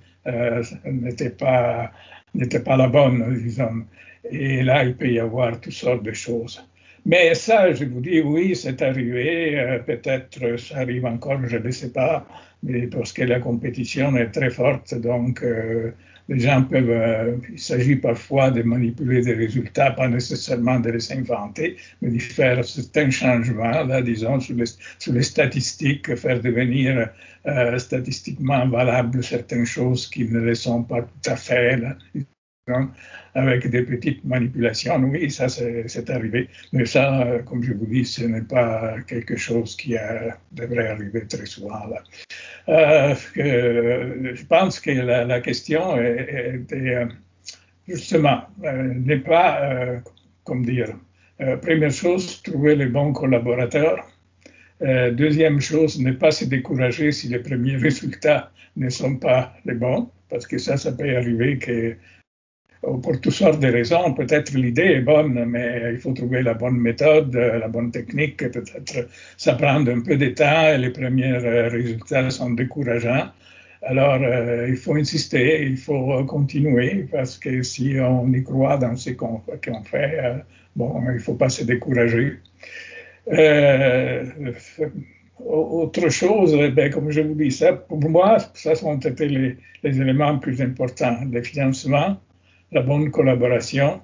n'était 0.84 1.30
pas, 1.30 1.90
pas 2.64 2.76
la 2.76 2.88
bonne, 2.88 3.40
disons. 3.42 3.84
Et 4.30 4.62
là, 4.62 4.84
il 4.84 4.96
peut 4.96 5.08
y 5.08 5.18
avoir 5.18 5.60
toutes 5.60 5.72
sortes 5.72 6.02
de 6.02 6.12
choses. 6.12 6.60
Mais 7.06 7.34
ça, 7.36 7.72
je 7.72 7.84
vous 7.84 8.00
dis, 8.00 8.20
oui, 8.20 8.56
c'est 8.56 8.82
arrivé. 8.82 9.58
Euh, 9.60 9.78
peut-être 9.78 10.58
ça 10.58 10.78
arrive 10.78 11.06
encore, 11.06 11.38
je 11.46 11.56
ne 11.56 11.70
sais 11.70 11.92
pas, 11.92 12.26
mais 12.64 12.88
parce 12.88 13.12
que 13.12 13.22
la 13.22 13.38
compétition 13.38 14.16
est 14.16 14.32
très 14.32 14.50
forte, 14.50 14.92
donc 14.96 15.42
euh, 15.44 15.92
les 16.28 16.40
gens 16.40 16.62
peuvent. 16.62 16.90
Euh, 16.90 17.36
il 17.52 17.58
s'agit 17.58 17.96
parfois 17.96 18.50
de 18.50 18.62
manipuler 18.62 19.22
des 19.22 19.34
résultats, 19.34 19.92
pas 19.92 20.08
nécessairement 20.08 20.80
de 20.80 20.90
les 20.90 21.12
inventer, 21.12 21.76
mais 22.02 22.10
de 22.10 22.18
faire 22.18 22.64
certains 22.64 23.10
changements, 23.10 23.84
là, 23.84 24.02
disons, 24.02 24.40
sur 24.40 24.56
les, 24.56 24.64
sur 24.98 25.12
les 25.12 25.22
statistiques, 25.22 26.14
faire 26.16 26.40
devenir 26.40 27.10
statistiquement 27.78 28.66
valables 28.66 29.22
certaines 29.22 29.66
choses 29.66 30.08
qui 30.08 30.24
ne 30.24 30.40
le 30.40 30.56
sont 30.56 30.82
pas 30.82 31.02
tout 31.02 31.30
à 31.30 31.36
fait. 31.36 31.76
Là, 31.76 31.96
avec 33.34 33.68
des 33.68 33.82
petites 33.82 34.24
manipulations. 34.24 34.98
Oui, 35.04 35.30
ça, 35.30 35.48
c'est 35.48 36.10
arrivé. 36.10 36.48
Mais 36.72 36.84
ça, 36.84 37.22
euh, 37.22 37.42
comme 37.42 37.62
je 37.62 37.72
vous 37.72 37.86
dis, 37.86 38.04
ce 38.04 38.24
n'est 38.24 38.42
pas 38.42 38.96
quelque 39.06 39.36
chose 39.36 39.76
qui 39.76 39.94
devrait 40.52 40.88
arriver 40.88 41.26
très 41.26 41.46
souvent. 41.46 41.80
Euh, 42.68 43.14
je 43.36 44.44
pense 44.46 44.80
que 44.80 44.90
la, 44.90 45.40
question 45.40 45.96
est, 45.96 46.60
euh, 46.72 47.06
justement, 47.86 48.42
n'est 48.60 49.18
pas, 49.18 50.02
comme 50.44 50.64
dire, 50.64 50.88
première 51.62 51.92
chose, 51.92 52.42
trouver 52.42 52.74
les 52.74 52.86
bons 52.86 53.12
collaborateurs. 53.12 54.04
deuxième 54.80 55.60
chose, 55.60 56.00
ne 56.00 56.12
pas 56.12 56.32
se 56.32 56.46
décourager 56.46 57.12
si 57.12 57.28
les 57.28 57.38
premiers 57.38 57.76
résultats 57.88 58.50
ne 58.76 58.88
sont 58.88 59.16
pas 59.16 59.54
les 59.64 59.74
bons, 59.74 60.10
parce 60.28 60.46
que 60.46 60.58
ça, 60.58 60.76
ça 60.76 60.90
peut 60.92 61.16
arriver 61.16 61.58
que 61.58 61.96
pour 62.82 63.20
toutes 63.20 63.32
sortes 63.32 63.60
de 63.60 63.68
raisons. 63.68 64.12
Peut-être 64.14 64.52
l'idée 64.54 64.82
est 64.82 65.00
bonne, 65.00 65.44
mais 65.46 65.92
il 65.92 65.98
faut 65.98 66.12
trouver 66.12 66.42
la 66.42 66.54
bonne 66.54 66.78
méthode, 66.78 67.34
la 67.34 67.68
bonne 67.68 67.90
technique. 67.90 68.36
Peut-être 68.36 69.08
ça 69.36 69.54
prend 69.54 69.86
un 69.86 70.00
peu 70.00 70.16
de 70.16 70.28
temps 70.28 70.68
et 70.68 70.78
les 70.78 70.90
premiers 70.90 71.32
euh, 71.32 71.68
résultats 71.68 72.30
sont 72.30 72.50
décourageants. 72.50 73.28
Alors, 73.82 74.18
euh, 74.20 74.66
il 74.68 74.76
faut 74.76 74.94
insister, 74.96 75.62
il 75.64 75.76
faut 75.76 76.24
continuer, 76.24 77.06
parce 77.10 77.38
que 77.38 77.62
si 77.62 77.96
on 78.00 78.32
y 78.32 78.42
croit 78.42 78.78
dans 78.78 78.96
ce 78.96 79.10
qu'on 79.10 79.42
fait, 79.84 80.18
euh, 80.18 80.34
bon, 80.74 81.02
il 81.08 81.14
ne 81.14 81.18
faut 81.18 81.34
pas 81.34 81.48
se 81.48 81.64
décourager. 81.64 82.38
autre 85.38 86.08
chose, 86.08 86.56
ben, 86.74 86.90
comme 86.90 87.10
je 87.10 87.20
vous 87.20 87.34
dis, 87.34 87.62
pour 87.88 88.10
moi, 88.10 88.38
ça 88.54 88.74
sont 88.74 88.98
été 88.98 89.28
les, 89.28 89.56
les 89.82 90.00
éléments 90.00 90.38
plus 90.38 90.60
importants. 90.60 91.18
Le 91.30 91.42
financement, 91.42 92.16
la 92.72 92.82
bonne 92.82 93.10
collaboration 93.10 94.00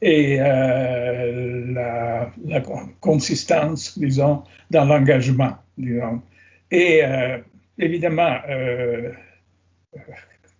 et 0.00 0.38
euh, 0.40 1.72
la, 1.72 2.60
consistance, 3.00 3.98
disons, 3.98 4.42
dans 4.70 4.84
l'engagement, 4.84 5.56
disons. 5.76 6.22
Et 6.70 7.00
euh, 7.02 7.38
évidemment, 7.78 8.36
euh, 8.48 9.10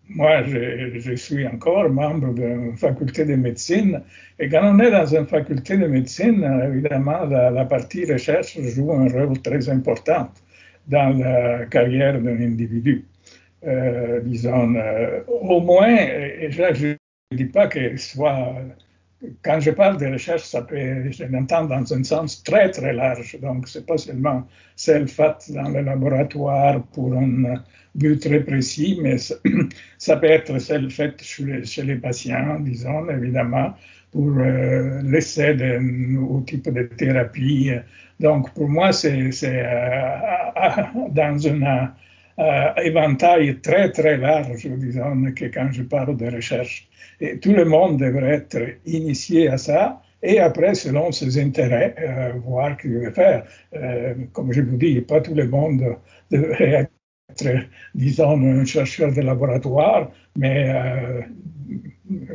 moi, 0.08 0.42
je, 0.42 1.14
suis 1.14 1.46
encore 1.46 1.88
membre 1.90 2.32
d'une 2.32 2.76
faculté 2.76 3.24
de 3.24 3.36
médecine. 3.36 4.02
Et 4.38 4.48
quand 4.48 4.62
on 4.64 4.78
est 4.80 4.90
dans 4.90 5.14
une 5.14 5.26
faculté 5.26 5.76
de 5.76 5.86
médecine, 5.86 6.42
évidemment, 6.72 7.26
la, 7.26 7.64
partie 7.66 8.10
recherche 8.10 8.58
joue 8.60 8.92
un 8.92 9.08
rôle 9.08 9.40
très 9.42 9.68
important 9.68 10.30
dans 10.86 11.16
la 11.18 11.66
carrière 11.66 12.18
d'un 12.20 12.40
individu. 12.40 13.04
disons, 14.24 14.74
au 15.28 15.60
moins, 15.60 15.94
et 15.94 16.48
je 16.50 16.97
ne 17.30 17.36
dis 17.36 17.44
pas 17.44 17.66
que 17.66 17.96
soit. 17.96 18.54
Quand 19.42 19.58
je 19.60 19.72
parle 19.72 19.98
de 19.98 20.06
recherche, 20.06 20.44
ça 20.44 20.62
peut, 20.62 21.10
je 21.10 21.24
l'entends 21.24 21.64
dans 21.64 21.92
un 21.92 22.04
sens 22.04 22.42
très 22.42 22.70
très 22.70 22.92
large. 22.92 23.38
Donc, 23.40 23.68
c'est 23.68 23.84
pas 23.84 23.98
seulement 23.98 24.46
celle 24.76 25.08
faite 25.08 25.50
dans 25.50 25.68
le 25.68 25.82
laboratoire 25.82 26.82
pour 26.94 27.12
un 27.14 27.56
but 27.94 28.20
très 28.20 28.40
précis, 28.40 28.98
mais 29.02 29.18
ça, 29.18 29.36
peut 30.20 30.26
être 30.26 30.58
celle 30.58 30.90
faite 30.90 31.22
chez 31.22 31.82
les, 31.82 31.96
patients, 31.96 32.60
disons, 32.60 33.10
évidemment, 33.10 33.74
pour 34.12 34.30
euh, 34.38 35.02
l'essai 35.02 35.54
nouveaux 35.80 36.40
types 36.42 36.72
de 36.72 36.84
thérapie. 36.84 37.72
Donc, 38.20 38.54
pour 38.54 38.68
moi, 38.68 38.92
c'est 38.92 39.30
euh, 39.42 40.82
dans 41.10 41.48
un 41.48 41.92
euh, 42.38 42.74
éventail 42.83 43.61
très 43.61 43.90
très 43.90 44.16
large, 44.16 44.66
disons, 44.66 45.33
que 45.33 45.46
quand 45.46 45.70
je 45.72 45.83
parle 45.83 46.16
de 46.16 46.27
recherche. 46.27 46.88
Et 47.20 47.38
tout 47.38 47.53
le 47.53 47.64
monde 47.64 47.98
devrait 47.98 48.35
être 48.35 48.59
initié 48.87 49.48
à 49.48 49.59
ça 49.59 50.03
et 50.22 50.40
après, 50.40 50.74
selon 50.74 51.12
ses 51.12 51.38
intérêts, 51.38 51.94
euh, 52.01 52.33
voir 52.44 52.77
ce 52.77 52.83
qu'il 52.83 52.98
veut 52.98 53.11
faire. 53.12 53.44
Euh, 53.74 54.14
comme 54.33 54.53
je 54.53 54.62
vous 54.62 54.77
dis, 54.77 55.01
pas 55.01 55.20
tout 55.20 55.35
le 55.35 55.46
monde 55.46 55.96
devrait 56.31 56.88
être, 57.31 57.68
disons, 57.94 58.40
un 58.42 58.64
chercheur 58.64 59.12
de 59.12 59.20
laboratoire, 59.20 60.11
mais 60.37 60.70
euh, 60.74 61.20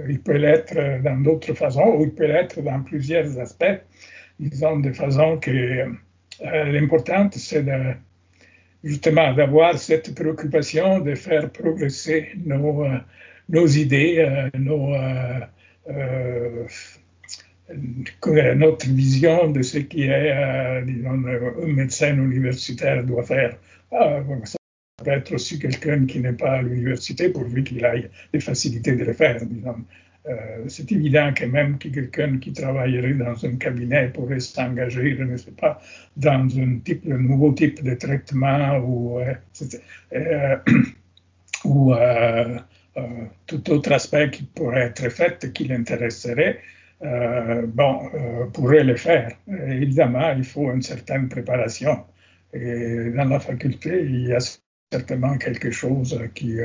il 0.08 0.22
peut 0.22 0.38
l'être 0.38 1.02
dans 1.04 1.22
d'autres 1.22 1.54
façons 1.54 1.96
ou 1.98 2.04
il 2.04 2.14
peut 2.14 2.28
l'être 2.28 2.62
dans 2.62 2.82
plusieurs 2.84 3.38
aspects, 3.40 3.82
disons, 4.40 4.80
de 4.80 4.94
façon 4.94 5.38
que 5.40 5.92
l'important, 6.42 7.30
c'est 7.32 7.64
de, 7.64 7.96
justement 8.84 9.34
d'avoir 9.34 9.78
cette 9.78 10.14
préoccupation 10.14 11.00
de 11.00 11.16
faire 11.16 11.50
progresser 11.52 12.30
nos 12.46 12.86
nos 13.50 13.68
idées, 13.68 14.20
euh, 14.20 14.50
euh, 15.90 16.68
euh, 17.70 18.56
notre 18.56 18.88
vision 18.88 19.50
de 19.50 19.62
ce 19.62 19.80
qui 19.80 20.04
est, 20.04 20.32
un 20.32 20.82
médecin 21.68 22.16
universitaire 22.16 23.04
doit 23.04 23.24
faire. 23.24 23.58
Ah, 23.92 24.22
ça 24.46 24.58
peut 25.04 25.12
être 25.12 25.34
aussi 25.34 25.60
quelqu'un 25.60 26.06
qui 26.06 26.20
n'est 26.20 26.34
pas 26.34 26.54
à 26.54 26.62
l'université 26.62 27.30
pourvu 27.30 27.64
qu'il 27.64 27.84
ait 27.84 28.10
les 28.34 28.40
facilités 28.40 28.96
de 28.96 29.04
le 29.04 29.14
faire. 29.14 29.42
C'est 30.68 30.90
évident 30.92 31.34
que 31.34 31.46
même 31.46 31.78
quelqu'un 31.78 32.38
qui 32.38 32.54
travaillerait 32.54 33.14
dans 33.14 33.46
un 33.46 33.56
cabinet 33.58 34.08
pourrait 34.08 34.40
s'engager, 34.40 35.18
je 35.18 35.24
ne 35.24 35.36
sais 35.36 35.52
pas, 35.52 35.82
dans 36.16 36.48
un, 36.58 36.80
nouveau 37.18 37.52
type 37.52 37.84
de 37.84 37.94
traitement 37.96 38.78
ou, 38.78 39.20
ou 41.66 41.94
euh, 42.96 43.26
tout 43.48 43.72
autre 43.72 43.92
aspect 43.92 44.30
qui 44.30 44.44
pourrait 44.44 44.82
être 44.82 45.10
fait, 45.10 45.52
qui 45.52 45.66
l'intéresserait, 45.66 46.60
euh, 47.02 47.66
bon, 47.66 48.08
euh, 48.14 48.46
pourrait 48.54 48.84
le 48.84 48.96
faire. 48.96 49.32
évidemment, 49.48 50.32
il 50.38 50.44
faut 50.44 50.72
une 50.72 50.84
certaine 50.84 51.28
préparation. 51.28 52.04
Et 52.54 53.10
dans 53.16 53.26
la 53.26 53.40
faculté, 53.40 54.04
il 54.04 54.28
y 54.28 54.34
a 54.34 54.40
certainement 54.92 55.38
quelque 55.40 55.72
chose 55.72 56.20
qui 56.36 56.58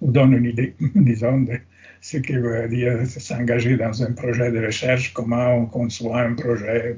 nous 0.00 0.10
donne 0.10 0.32
une 0.32 0.46
idée, 0.46 0.74
disons, 0.96 1.42
de 1.42 1.60
ce 2.00 2.18
qui 2.18 2.34
veut 2.34 2.68
dire 2.68 3.06
s'engager 3.06 3.76
dans 3.76 4.02
un 4.02 4.12
projet 4.12 4.50
de 4.50 4.64
recherche, 4.64 5.12
comment 5.12 5.54
on 5.54 5.66
conçoit 5.66 6.20
un 6.20 6.34
projet, 6.34 6.96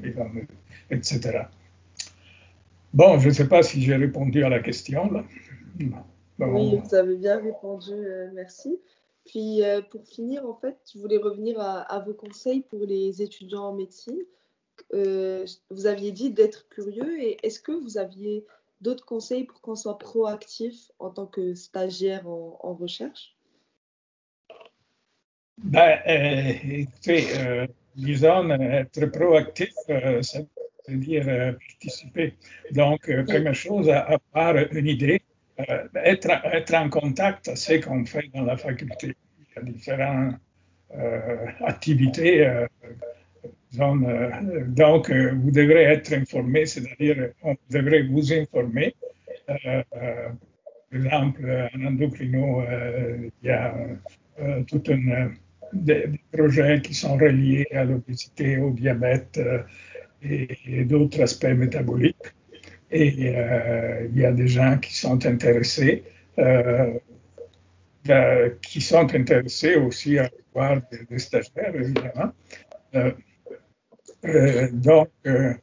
etc. 0.91 1.43
Bon, 2.93 3.19
je 3.19 3.29
ne 3.29 3.33
sais 3.33 3.47
pas 3.47 3.61
si 3.61 3.81
j'ai 3.81 3.95
répondu 3.95 4.43
à 4.43 4.49
la 4.49 4.59
question. 4.59 5.11
Là. 5.11 5.23
Oui, 6.39 6.79
vous 6.83 6.95
avez 6.95 7.15
bien 7.15 7.39
répondu, 7.39 7.93
euh, 7.93 8.29
merci. 8.33 8.79
Puis 9.25 9.63
euh, 9.63 9.81
pour 9.81 10.05
finir, 10.05 10.45
en 10.47 10.55
fait, 10.55 10.77
je 10.91 10.99
voulais 10.99 11.17
revenir 11.17 11.59
à, 11.59 11.99
vos 11.99 12.13
conseils 12.13 12.61
pour 12.61 12.83
les 12.85 13.21
étudiants 13.21 13.65
en 13.65 13.73
médecine. 13.75 14.19
Euh, 14.93 15.45
vous 15.69 15.85
aviez 15.85 16.11
dit 16.11 16.31
d'être 16.31 16.67
curieux 16.69 17.21
et 17.21 17.37
est-ce 17.43 17.59
que 17.59 17.71
vous 17.71 17.97
aviez 17.97 18.45
d'autres 18.81 19.05
conseils 19.05 19.43
pour 19.43 19.61
qu'on 19.61 19.75
soit 19.75 19.99
proactif 19.99 20.91
en 20.99 21.09
tant 21.09 21.27
que 21.27 21.53
stagiaire 21.53 22.27
en, 22.27 22.73
recherche? 22.73 23.35
Ben, 25.63 25.99
écoutez, 26.05 27.25
disons, 27.95 28.49
être 28.51 29.05
proactif, 29.07 29.73
c'est-à-dire 30.21 31.55
participer. 31.67 32.33
Donc, 32.71 33.01
première 33.27 33.55
chose, 33.55 33.89
avoir 33.89 34.55
une 34.71 34.87
idée, 34.87 35.21
être, 35.95 36.31
être 36.53 36.73
en 36.73 36.89
contact, 36.89 37.51
c'est 37.55 37.81
ce 37.81 37.85
qu'on 37.85 38.05
fait 38.05 38.29
dans 38.33 38.43
la 38.43 38.57
faculté. 38.57 39.15
Il 39.39 39.55
y 39.55 39.59
a 39.59 39.61
différentes 39.63 40.35
activités 41.61 42.65
donc, 43.71 45.11
vous 45.11 45.51
devrez 45.51 45.83
être 45.83 46.11
informé, 46.13 46.65
c'est-à-dire 46.65 47.33
on 47.43 47.55
devrait 47.69 48.01
vous 48.03 48.33
informer. 48.33 48.95
par 49.45 49.67
exemple, 50.91 51.69
en 51.75 51.85
endocrino, 51.85 52.63
il 52.63 53.47
y 53.47 53.51
a 53.51 53.75
tout 54.67 54.81
un 54.89 55.31
des, 55.73 56.09
projets 56.31 56.81
qui 56.81 56.93
sont 56.93 57.15
reliés 57.17 57.67
à 57.71 57.83
l'obésité, 57.83 58.57
au 58.57 58.71
diabète 58.71 59.39
et, 60.21 60.85
d'autres 60.85 61.21
aspects 61.21 61.45
métaboliques. 61.45 62.15
Et 62.91 63.07
il 63.07 64.17
y 64.17 64.25
a 64.25 64.31
des 64.31 64.47
gens 64.47 64.77
qui 64.79 64.95
sont 64.95 65.25
intéressés, 65.25 66.03
qui 68.61 68.81
sont 68.81 69.13
intéressés 69.15 69.75
aussi 69.75 70.17
à 70.17 70.29
voir 70.53 70.81
des, 71.09 71.19
stagiaires, 71.19 71.75
évidemment. 71.75 72.31
Euh, 74.25 74.69
donc, 74.73 75.09
euh, 75.27 75.53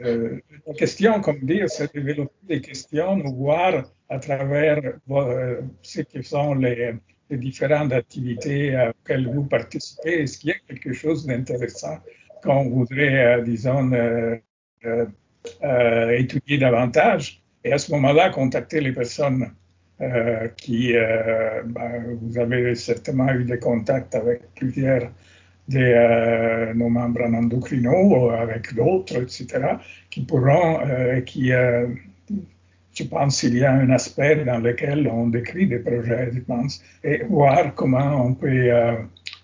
euh, 0.00 0.40
la 0.66 0.74
question, 0.74 1.20
comme 1.20 1.40
dire, 1.40 1.68
c'est 1.68 1.94
de 1.94 2.00
développer 2.00 2.34
des 2.42 2.60
questions, 2.60 3.18
voir 3.32 3.84
à 4.08 4.18
travers 4.18 4.80
ce 5.82 6.00
que 6.00 6.22
sont 6.22 6.54
les, 6.54 6.94
différentes 7.36 7.92
activités 7.92 8.76
auxquelles 8.88 9.28
vous 9.28 9.44
participez, 9.44 10.22
est-ce 10.22 10.38
qu'il 10.38 10.50
y 10.50 10.52
a 10.52 10.58
quelque 10.68 10.92
chose 10.92 11.26
d'intéressant 11.26 11.98
qu'on 12.42 12.68
voudrait, 12.70 13.42
disons, 13.42 13.90
étudier 16.18 16.58
davantage? 16.58 17.42
Et 17.64 17.72
à 17.72 17.78
ce 17.78 17.92
moment-là, 17.92 18.30
contacter 18.30 18.80
les 18.80 18.92
personnes 18.92 19.52
qui, 20.56 20.92
ben, 20.94 22.18
vous 22.20 22.38
avez 22.38 22.74
certainement 22.74 23.32
eu 23.32 23.44
des 23.44 23.58
contacts 23.58 24.14
avec 24.14 24.42
plusieurs 24.54 25.10
de 25.70 25.78
euh, 25.78 26.74
nos 26.74 26.88
membres 26.88 27.22
en 27.22 27.34
endocrino, 27.34 28.30
avec 28.30 28.74
d'autres, 28.74 29.22
etc., 29.22 29.46
qui 30.10 30.22
pourront, 30.22 30.80
euh, 30.80 31.20
qui, 31.20 31.52
euh, 31.52 31.86
je 33.00 33.08
pense 33.08 33.40
qu'il 33.40 33.56
y 33.56 33.64
a 33.64 33.72
un 33.72 33.90
aspect 33.90 34.44
dans 34.44 34.58
lequel 34.58 35.08
on 35.08 35.28
décrit 35.28 35.66
des 35.66 35.78
projets, 35.78 36.30
je 36.32 36.40
pense, 36.40 36.82
et 37.04 37.24
voir 37.28 37.74
comment 37.74 38.26
on 38.26 38.34
peut 38.34 38.70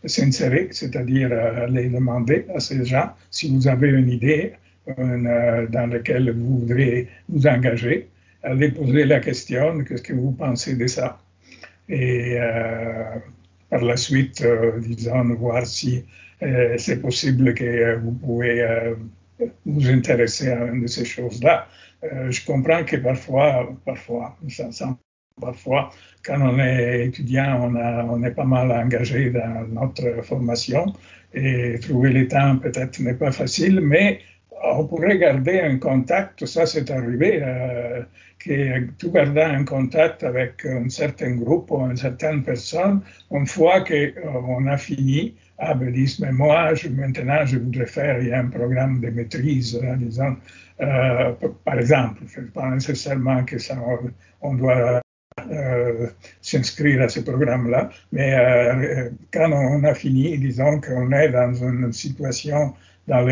s'insérer, 0.05 0.69
c'est-à-dire 0.71 1.31
les 1.69 1.88
demander 1.88 2.47
à 2.55 2.61
ces 2.61 2.85
gens 2.85 3.11
si 3.31 3.51
vous 3.55 3.66
avez 3.69 3.88
une 3.88 4.09
idée 4.09 4.53
dans 4.87 5.90
laquelle 5.90 6.31
vous 6.33 6.59
voudriez 6.61 7.09
vous 7.29 7.47
engager, 7.47 8.09
allez 8.42 8.71
poser 8.71 9.05
la 9.05 9.21
question, 9.21 9.83
qu'est-ce 9.85 10.03
que 10.03 10.12
vous 10.12 10.33
pensez 10.33 10.77
de 10.77 10.87
ça? 10.87 11.19
Et 11.88 12.38
par 13.71 13.83
la 13.83 13.97
suite, 13.97 14.42
euh, 14.42 14.79
disons, 14.81 15.35
voir 15.35 15.66
si 15.66 16.05
euh, 16.42 16.75
c'est 16.79 17.01
possible 17.01 17.55
que 17.55 17.64
euh, 17.64 17.97
vous 17.99 18.12
pouvez 18.12 18.66
vous 19.64 19.90
intéresser 19.90 20.49
à 20.49 20.66
une 20.66 20.83
de 20.83 20.87
ces 20.87 21.05
choses-là. 21.05 21.69
Je 22.03 22.45
comprends 22.45 22.85
que 22.85 22.97
parfois, 22.97 23.69
parfois, 23.85 24.37
parfois, 25.41 25.91
quand 26.25 26.41
on 26.41 26.59
est 26.59 27.07
étudiant, 27.07 27.71
on, 27.73 28.23
est 28.23 28.31
pas 28.31 28.45
mal 28.45 28.73
engagé 28.73 29.31
dans 29.31 29.67
notre 29.69 30.23
formation 30.25 30.93
et 31.35 31.79
trouver 31.81 32.11
le 32.11 32.27
temps 32.27 32.57
peut-être 32.57 32.99
n'est 33.01 33.15
pas 33.15 33.33
facile, 33.33 33.81
mais 33.81 34.21
on 34.65 34.87
pourrait 34.87 35.19
garder 35.19 35.61
un 35.61 35.79
contact, 35.79 36.47
ça 36.47 36.65
c'est 36.67 36.91
arrivé, 36.91 37.41
euh, 37.43 38.03
que 38.39 38.91
tout 38.99 39.11
garder 39.11 39.43
un 39.43 39.65
contact 39.65 40.25
avec 40.25 40.65
un 40.65 40.89
certain 40.89 41.37
groupe 41.37 41.71
ou 41.71 41.81
une 41.87 41.97
certaine 41.97 42.43
personne, 42.43 43.03
une 43.31 43.47
fois 43.47 43.85
qu'on 43.85 44.67
a 44.67 44.77
fini, 44.79 45.35
ah 45.59 45.75
ben 45.75 45.93
disent, 45.93 46.21
mais 46.21 46.33
moi 46.33 46.73
maintenant 46.91 47.45
je 47.45 47.59
voudrais 47.59 47.87
faire 47.87 48.21
il 48.21 48.29
y 48.29 48.33
a 48.33 48.41
un 48.41 48.49
programme 48.49 49.01
de 49.01 49.11
maîtrise, 49.11 49.79
disons, 49.99 50.37
euh, 50.81 51.33
par 51.65 51.79
exemple, 51.79 52.23
pas 52.53 52.69
nécessairement 52.71 53.45
que 53.45 53.59
ça, 53.59 53.77
on 54.43 54.55
doit 54.55 55.01
euh, 55.51 56.09
s'inscrire 56.41 57.03
à 57.03 57.09
ce 57.09 57.21
programme-là, 57.21 57.91
mais 58.11 58.35
euh, 58.35 59.11
quand 59.33 59.53
on 59.53 59.85
a 59.85 59.95
fini, 59.95 60.37
disons 60.39 60.81
qu'on 60.81 61.12
est 61.12 61.29
dans 61.29 61.53
une 61.53 61.93
situation 61.93 62.75
dans 63.07 63.27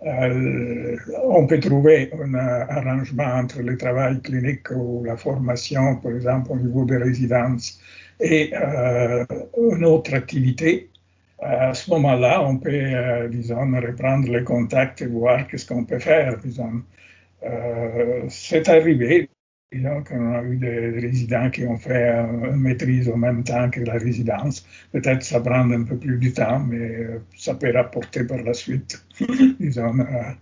euh, 0.00 0.96
on 1.24 1.46
peut 1.46 1.60
trouver 1.60 2.10
un 2.12 2.34
arrangement 2.34 3.24
entre 3.24 3.60
le 3.60 3.76
travail 3.76 4.20
clinique 4.22 4.70
ou 4.70 5.04
la 5.04 5.16
formation, 5.16 5.96
par 5.96 6.12
exemple 6.12 6.52
au 6.52 6.56
niveau 6.56 6.84
des 6.84 6.96
résidences, 6.96 7.80
et 8.20 8.52
une 8.54 9.84
autre 9.84 10.14
activité. 10.14 10.90
À 11.40 11.72
ce 11.74 11.90
moment-là, 11.90 12.42
on 12.44 12.58
peut, 12.58 13.28
disons, 13.30 13.70
reprendre 13.80 14.28
les 14.28 14.42
contacts 14.44 15.02
et 15.02 15.06
voir 15.06 15.46
qu'est-ce 15.46 15.66
qu'on 15.66 15.84
peut 15.84 16.00
faire, 16.00 16.36
disons. 16.38 16.82
c'est 18.28 18.68
arrivé 18.68 19.30
donc, 19.74 20.08
on 20.12 20.34
a 20.34 20.42
eu 20.42 20.56
des 20.56 20.98
résidents 20.98 21.50
qui 21.50 21.66
ont 21.66 21.76
fait 21.76 22.08
une 22.10 22.56
maîtrise 22.56 23.08
en 23.10 23.18
même 23.18 23.44
temps 23.44 23.68
que 23.68 23.80
la 23.80 23.94
résidence. 23.94 24.66
Peut-être 24.92 25.22
ça 25.22 25.40
prend 25.40 25.70
un 25.70 25.84
peu 25.84 25.98
plus 25.98 26.18
de 26.18 26.30
temps, 26.30 26.60
mais 26.60 26.78
euh, 26.78 27.18
ça 27.36 27.54
peut 27.54 27.70
rapporter 27.70 28.24
par 28.24 28.38
la 28.38 28.54
suite, 28.54 29.04
disons, 29.60 29.98
euh, 30.00 30.32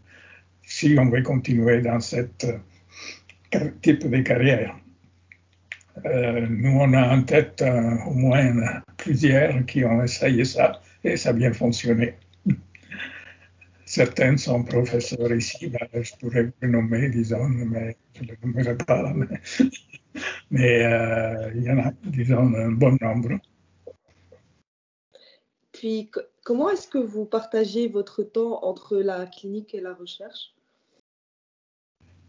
si 0.63 0.97
on 0.99 1.11
veut 1.11 1.23
continuer 1.23 1.81
dans 1.81 1.99
ce 1.99 2.17
euh, 2.45 3.71
type 3.83 4.09
de 4.09 4.21
carrière. 4.23 4.77
nous, 6.05 6.79
on 6.79 6.93
a 6.93 7.17
en 7.17 7.23
tête 7.23 7.65
au 8.07 8.13
moins 8.13 8.83
plusieurs 8.97 9.65
qui 9.67 9.85
ont 9.85 10.05
essayé 10.05 10.45
ça 10.45 10.81
et 11.07 11.17
ça 11.17 11.31
a 11.31 11.33
bien 11.33 11.53
fonctionné. 11.53 12.15
Certains 13.85 14.37
sont 14.37 14.65
professeurs 14.65 15.33
ici, 15.33 15.69
ben, 15.69 16.03
je 16.03 16.13
pourrais 16.17 16.53
vous 16.61 16.69
nommer, 16.69 17.09
disons, 17.09 17.49
mais 17.49 17.97
je 18.15 18.23
ne 18.25 18.29
les 18.29 18.39
nommerai 18.43 18.77
pas. 18.77 19.15
Mais, 20.51 20.83
euh, 20.83 21.53
il 21.55 21.63
y 21.63 21.71
en 21.71 21.79
a, 21.79 21.93
disons, 22.05 22.53
un 22.55 22.73
bon 22.73 22.97
nombre. 23.01 23.39
Puis, 25.73 26.11
comment 26.43 26.71
est-ce 26.71 26.89
que 26.89 26.99
vous 26.99 27.27
partagez 27.27 27.87
votre 27.87 28.23
temps 28.23 28.65
entre 28.65 28.97
la 28.97 29.27
clinique 29.27 29.75
et 29.75 29.81
la 29.81 29.93
recherche? 29.93 30.56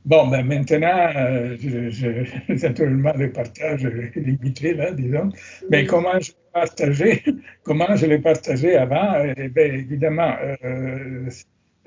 Bon, 0.08 0.28
ben 0.30 0.44
maintenant, 0.48 1.10
euh, 1.18 1.58
je, 1.60 1.90
je, 1.90 2.54
naturellement, 2.66 3.12
le 3.18 3.30
partage 3.30 3.84
est 3.84 4.16
limité, 4.16 4.74
là, 4.74 4.94
disons. 4.94 5.30
Mais 5.70 5.86
comment 5.86 6.18
je 6.22 6.32
l'ai 6.32 6.38
partagé, 6.54 7.24
comment 7.64 7.94
je 7.94 8.06
l'ai 8.06 8.20
partagé 8.20 8.78
avant? 8.78 9.22
Eh 9.36 9.50
bien, 9.50 9.66
évidemment, 9.66 10.34
euh, 10.64 11.30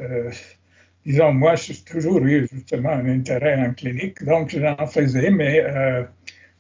euh, 0.02 0.30
disons, 1.06 1.33
moi, 1.33 1.54
j'ai 1.54 1.76
toujours 1.83 2.18
eu 2.26 2.46
justement 2.52 2.90
un 2.90 3.09
intérêt 3.09 3.54
en 3.54 3.72
clinique, 3.72 4.22
donc 4.22 4.50
j'en 4.50 4.87
faisais, 4.87 5.30
mais 5.30 5.62
euh, 5.64 6.02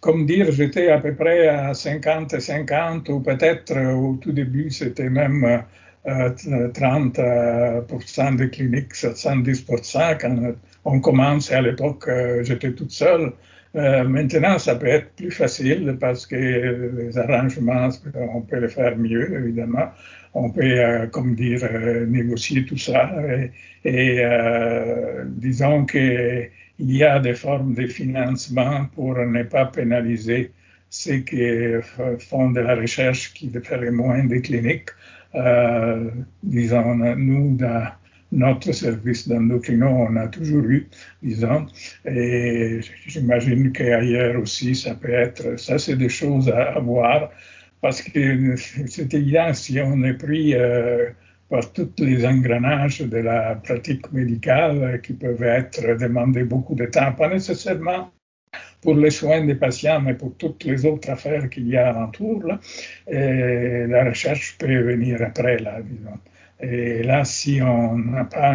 comme 0.00 0.24
dire, 0.24 0.50
j'étais 0.52 0.88
à 0.88 0.98
peu 0.98 1.14
près 1.14 1.46
à 1.46 1.74
50-50, 1.74 3.10
ou 3.10 3.20
peut-être 3.20 3.76
au 3.92 4.16
tout 4.16 4.32
début, 4.32 4.70
c'était 4.70 5.10
même 5.10 5.62
30% 6.06 8.36
de 8.36 8.44
cliniques, 8.46 8.94
70% 8.94 10.18
quand 10.20 10.54
on 10.84 11.00
commence, 11.00 11.52
à 11.52 11.60
l'époque, 11.60 12.08
euh, 12.08 12.42
j'étais 12.42 12.72
toute 12.72 12.90
seule. 12.90 13.32
Euh, 13.76 14.04
maintenant, 14.04 14.58
ça 14.58 14.74
peut 14.74 14.86
être 14.86 15.12
plus 15.14 15.30
facile 15.30 15.96
parce 16.00 16.26
que 16.26 16.36
les 16.36 17.18
arrangements, 17.18 17.88
on 18.14 18.40
peut 18.40 18.58
les 18.58 18.68
faire 18.68 18.96
mieux, 18.96 19.44
évidemment. 19.44 19.90
On 20.34 20.50
peut, 20.50 20.62
euh, 20.62 21.06
comme 21.06 21.34
dire, 21.34 21.60
négocier 22.08 22.64
tout 22.64 22.78
ça. 22.78 23.10
Et, 23.84 24.24
disons 25.26 25.84
qu'il 25.84 26.50
y 26.78 27.04
a 27.04 27.18
des 27.20 27.34
formes 27.34 27.74
de 27.74 27.86
financement 27.86 28.86
pour 28.94 29.16
ne 29.16 29.42
pas 29.42 29.66
pénaliser 29.66 30.52
ceux 30.88 31.18
qui 31.18 31.42
font 32.18 32.50
de 32.50 32.60
la 32.60 32.74
recherche 32.74 33.32
qui 33.34 33.50
feraient 33.50 33.92
moins 33.92 34.24
de 34.24 34.38
cliniques. 34.38 34.90
Disons, 36.42 36.94
nous, 37.16 37.56
dans, 37.56 37.88
notre 38.32 38.72
service 38.72 39.28
d'endocrino, 39.28 39.86
on 39.86 40.16
a 40.16 40.28
toujours 40.28 40.64
eu, 40.64 40.88
disons, 41.22 41.66
et 42.04 42.80
j'imagine 43.06 43.72
qu'ailleurs 43.72 44.40
aussi, 44.40 44.74
ça 44.74 44.94
peut 44.94 45.12
être, 45.12 45.58
ça 45.58 45.78
c'est 45.78 45.96
des 45.96 46.08
choses 46.08 46.48
à, 46.48 46.78
voir, 46.78 47.30
parce 47.80 48.02
que 48.02 48.56
c'est 48.56 49.14
évident, 49.14 49.52
si 49.52 49.80
on 49.80 50.02
est 50.04 50.14
pris 50.14 50.54
euh, 50.54 51.10
par 51.48 51.72
tous 51.72 51.90
les 51.98 52.24
engrenages 52.24 53.00
de 53.00 53.18
la 53.18 53.56
pratique 53.56 54.12
médicale 54.12 55.00
qui 55.02 55.14
peuvent 55.14 55.42
être 55.42 55.98
demandés 55.98 56.44
beaucoup 56.44 56.74
de 56.74 56.86
temps, 56.86 57.12
pas 57.12 57.28
nécessairement 57.28 58.12
pour 58.80 58.94
les 58.94 59.10
soins 59.10 59.44
des 59.44 59.54
patients, 59.54 60.00
mais 60.00 60.14
pour 60.14 60.36
toutes 60.36 60.64
les 60.64 60.86
autres 60.86 61.10
affaires 61.10 61.50
qu'il 61.50 61.68
y 61.68 61.76
a 61.76 61.90
alentour, 61.90 62.42
là, 62.44 62.58
la 63.06 64.04
recherche 64.04 64.56
peut 64.58 64.80
venir 64.82 65.20
après, 65.22 65.58
là. 65.58 65.80
Et 66.62 67.02
là, 67.02 67.24
si 67.24 67.60
on 67.62 67.96
n'a 67.96 68.24
pas, 68.24 68.54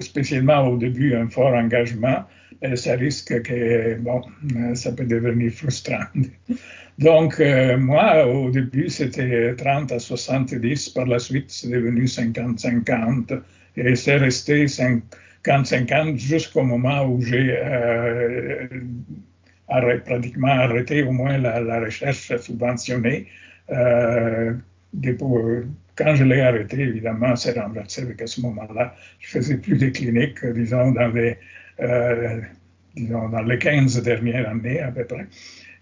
spécialement 0.00 0.68
au 0.68 0.76
début, 0.76 1.14
un 1.14 1.28
fort 1.28 1.54
engagement, 1.54 2.24
euh, 2.64 2.76
ça 2.76 2.94
risque 2.94 3.42
que, 3.42 3.96
bon, 4.00 4.22
euh, 4.56 4.74
ça 4.74 4.92
peut 4.92 5.04
devenir 5.04 5.52
frustrant. 5.52 6.04
Donc, 6.98 7.38
euh, 7.38 7.78
moi, 7.78 8.26
au 8.26 8.50
début, 8.50 8.88
c'était 8.88 9.54
30 9.54 9.92
à 9.92 9.98
70. 10.00 10.88
Par 10.90 11.06
la 11.06 11.20
suite, 11.20 11.46
c'est 11.48 11.68
devenu 11.68 12.06
50-50. 12.06 13.40
Et 13.76 13.94
c'est 13.94 14.16
resté 14.16 14.66
50-50 15.48 16.16
jusqu'au 16.18 16.62
moment 16.62 17.04
où 17.06 17.20
j'ai 17.20 17.56
pratiquement 20.04 20.48
arrêté 20.48 21.02
au 21.02 21.12
moins 21.12 21.38
la, 21.38 21.80
recherche 21.80 22.36
subventionnée. 22.38 23.26
quand 23.68 24.54
je 26.14 26.24
l'ai 26.24 26.40
arrêté, 26.40 26.80
évidemment, 26.80 27.34
c'est 27.36 27.58
renversé 27.58 28.02
avec 28.02 28.22
à 28.22 28.26
ce 28.26 28.40
moment-là, 28.42 28.94
je 29.20 29.28
faisais 29.28 29.56
plus 29.56 29.76
de 29.76 29.88
cliniques, 29.88 30.44
disons, 30.46 30.92
dans 30.92 31.08
les 31.08 31.36
euh, 31.80 32.40
disons, 32.96 33.28
dans 33.28 33.42
les 33.42 33.58
15 33.58 34.02
dernières 34.02 34.48
années 34.48 34.80
à 34.80 34.90
peu 34.90 35.04
près. 35.04 35.26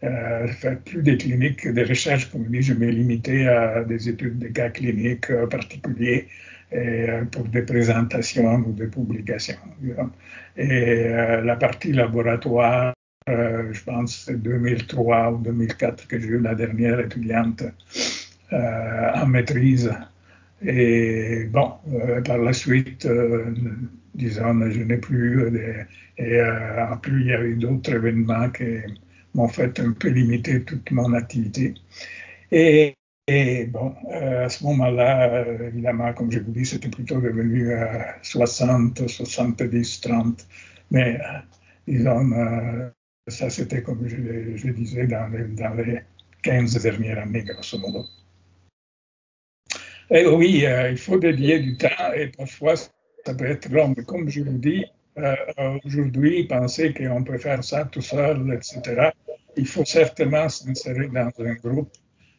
Euh, 0.05 0.47
faire 0.49 0.79
plus 0.81 1.03
de 1.03 1.15
cliniques, 1.15 1.67
de 1.67 1.83
recherches, 1.83 2.31
comme 2.31 2.45
je 2.45 2.51
dis, 2.51 2.63
je 2.63 2.75
me 2.75 2.87
limitais 2.91 3.47
à 3.47 3.83
des 3.83 4.11
études 4.11 4.39
de 4.39 4.49
cas 4.49 4.69
cliniques 4.69 5.31
euh, 5.31 5.47
particuliers 5.47 6.29
et, 6.73 7.09
euh, 7.09 7.25
pour 7.25 7.45
des 7.45 7.63
présentations 7.63 8.57
ou 8.57 8.73
des 8.73 8.87
publications. 8.87 9.57
Et 10.57 11.09
la 11.45 11.57
partie 11.57 11.93
laboratoire, 11.93 12.95
je 13.27 13.85
pense 13.85 14.25
c'est 14.27 14.41
2003 14.41 15.33
ou 15.33 15.39
2004 15.39 16.09
que 16.09 16.19
j'ai 16.19 16.29
eu 16.29 16.41
la 16.41 16.55
dernière 16.55 17.01
étudiante 17.01 17.63
en 18.53 19.27
maîtrise. 19.27 19.93
Et 20.65 21.45
bon, 21.51 21.73
par 22.25 22.39
la 22.39 22.53
suite, 22.53 23.07
disons, 24.17 24.71
je 24.71 24.83
n'ai 24.83 24.97
plus. 24.97 25.87
et 26.19 26.41
euh, 26.41 26.87
en 26.93 26.97
plus, 26.97 27.21
il 27.21 27.27
y 27.27 27.35
a 27.35 27.43
eu 27.43 27.57
d'autres 27.57 27.95
événements 27.95 28.51
qui 28.51 28.65
m'ont 29.35 29.49
fait 29.49 29.79
un 29.81 29.93
peu 29.93 30.09
limiter 30.09 30.63
toute 30.63 30.91
mon 30.91 31.13
activité. 31.13 31.75
Et, 32.51 32.95
bon, 33.69 33.95
euh, 34.11 34.45
à 34.47 34.49
ce 34.49 34.65
moment-là, 34.65 35.35
euh, 35.35 35.69
évidemment, 35.69 36.13
comme 36.13 36.31
je 36.31 36.39
vous 36.39 36.53
dis, 36.53 36.65
c'était 36.65 36.89
plutôt 36.89 37.21
devenu 37.21 37.73
60, 38.23 39.09
70, 39.09 40.01
30. 40.01 40.47
Mais 40.91 41.19
disons, 41.89 42.31
ça 43.27 43.51
c'était 43.51 43.83
comme 43.83 44.07
je, 44.07 44.17
je 44.57 44.71
disais 44.71 45.07
dans 45.09 45.27
les, 45.29 45.45
dans 45.49 45.75
les 45.75 46.01
15 46.43 46.81
dernières 46.83 47.19
années, 47.19 47.43
grosso 47.43 47.79
modo. 47.79 48.05
Et 50.11 50.25
oui, 50.25 50.65
il 50.91 50.97
faut 50.97 51.19
dédier 51.19 51.59
du 51.59 51.77
temps 51.77 52.13
et 52.15 52.29
parfois 52.29 52.77
ça 52.77 53.35
peut 53.35 53.47
être 53.47 53.69
long, 53.71 53.93
mais 53.97 54.05
comme 54.05 54.29
je 54.29 54.43
vous 54.43 54.59
dis, 54.59 54.85
euh, 55.19 55.35
aujourd'hui, 55.85 56.45
penser 56.45 56.93
qu'on 56.93 57.25
peut 57.25 57.39
faire 57.39 57.65
ça 57.65 57.87
tout 57.87 58.03
seul, 58.03 58.53
etc., 58.53 59.11
il 59.57 59.67
faut 59.67 59.85
certainement 59.85 60.49
s'insérer 60.49 61.09
dans 61.09 61.31
un 61.39 61.55
groupe 61.55 61.91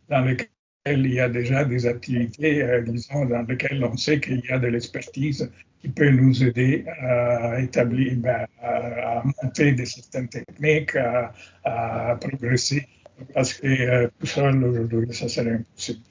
dans 0.09 0.21
lequel 0.21 0.47
il 0.93 1.13
y 1.13 1.19
a 1.19 1.29
déjà 1.29 1.65
des 1.65 1.85
activités, 1.85 2.63
euh, 2.63 2.81
disons, 2.81 3.25
dans 3.25 3.41
lesquelles 3.43 3.83
on 3.83 3.95
sait 3.97 4.19
qu'il 4.19 4.41
y 4.45 4.51
a 4.51 4.59
de 4.59 4.67
l'expertise 4.67 5.51
qui 5.81 5.89
peut 5.89 6.09
nous 6.09 6.43
aider 6.43 6.85
à 7.01 7.59
établir, 7.59 8.15
ben, 8.17 8.47
à, 8.61 9.23
monter 9.41 9.73
des 9.73 9.85
certaines 9.85 10.27
techniques, 10.27 10.95
à, 10.95 12.17
progresser, 12.19 12.87
parce 13.33 13.53
que 13.53 13.67
euh, 13.67 14.07
tout 14.19 14.25
seul 14.25 14.63
aujourd'hui, 14.63 15.13
ça 15.13 15.27
serait 15.27 15.53
impossible. 15.53 16.01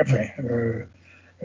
Enfin, 0.00 0.24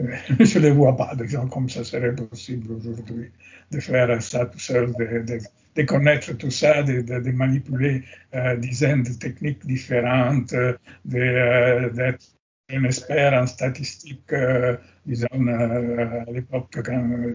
je 0.40 0.58
ne 0.58 0.70
vois 0.70 0.96
pas 0.96 1.14
des 1.14 1.26
comme 1.50 1.68
ça 1.68 1.84
serait 1.84 2.14
possible 2.14 2.72
aujourd'hui 2.72 3.30
de 3.70 3.80
faire 3.80 4.22
ça 4.22 4.46
tout 4.46 4.58
seul, 4.58 4.92
de, 4.92 5.82
connaître 5.82 6.32
tout 6.34 6.50
ça, 6.50 6.82
de, 6.82 7.30
manipuler 7.30 8.02
euh, 8.34 8.56
dizaines 8.56 9.02
de 9.02 9.12
techniques 9.12 9.64
différentes, 9.66 10.52
euh, 10.52 10.74
d'être 11.04 12.24
un 12.72 12.84
expert 12.84 13.32
en 13.34 13.46
statistique, 13.46 14.32
euh, 14.32 14.76
disons, 15.06 15.46
à 15.48 16.30
l'époque, 16.30 16.78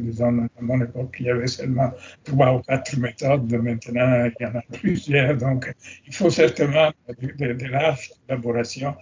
disons, 0.01 0.47
à 0.57 0.61
mon 0.61 0.81
époque, 0.81 1.15
il 1.19 1.25
y 1.25 1.29
avait 1.29 1.47
seulement 1.47 1.91
trois 2.23 2.55
ou 2.55 2.61
quatre 2.61 2.97
méthodes, 2.97 3.51
maintenant 3.51 4.25
il 4.25 4.43
y 4.43 4.45
en 4.45 4.55
a 4.55 4.61
plusieurs, 4.73 5.36
donc 5.38 5.73
il 6.07 6.13
faut 6.13 6.29
certainement 6.29 6.91
de, 7.21 7.53
de 7.53 7.65
larges 7.67 8.11
collaborations 8.27 8.95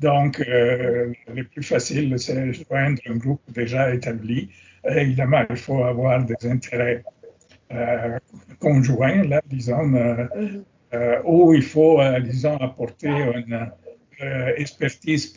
donc, 0.00 0.40
euh, 0.40 1.12
le 1.34 1.44
plus 1.44 1.62
facile, 1.62 2.18
c'est 2.18 2.52
joindre 2.54 3.02
un 3.06 3.16
groupe 3.16 3.42
déjà 3.48 3.94
établi. 3.94 4.48
évidemment, 4.84 5.44
il 5.50 5.56
faut 5.56 5.84
avoir 5.84 6.24
des 6.24 6.48
intérêts 6.48 7.04
euh, 7.72 8.18
conjoints, 8.58 9.24
là, 9.24 9.42
disons, 9.46 9.94
euh, 9.94 10.26
mhm. 10.34 11.22
où 11.24 11.52
il 11.52 11.62
faut, 11.62 12.00
disons, 12.20 12.56
apporter 12.56 13.10
une 13.10 13.70
expertise 14.56 15.34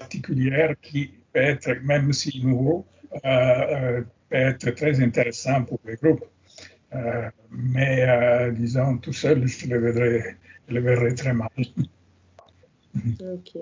particulière 0.00 0.74
qui 0.82 1.12
peut 1.32 1.40
être, 1.40 1.70
même 1.84 2.12
si 2.12 2.44
nouveau, 2.44 2.86
peut 3.22 4.04
être 4.30 4.70
très 4.70 5.00
intéressant 5.00 5.64
pour 5.64 5.78
les 5.84 5.94
groupes. 5.96 6.24
mais, 7.50 8.50
disons, 8.52 8.98
tout 8.98 9.12
seul, 9.12 9.46
je 9.46 9.68
le 9.68 9.78
verrais, 9.78 10.36
je 10.68 10.74
le 10.74 10.80
verrais 10.80 11.14
très 11.14 11.34
mal. 11.34 11.48
Ok. 13.20 13.56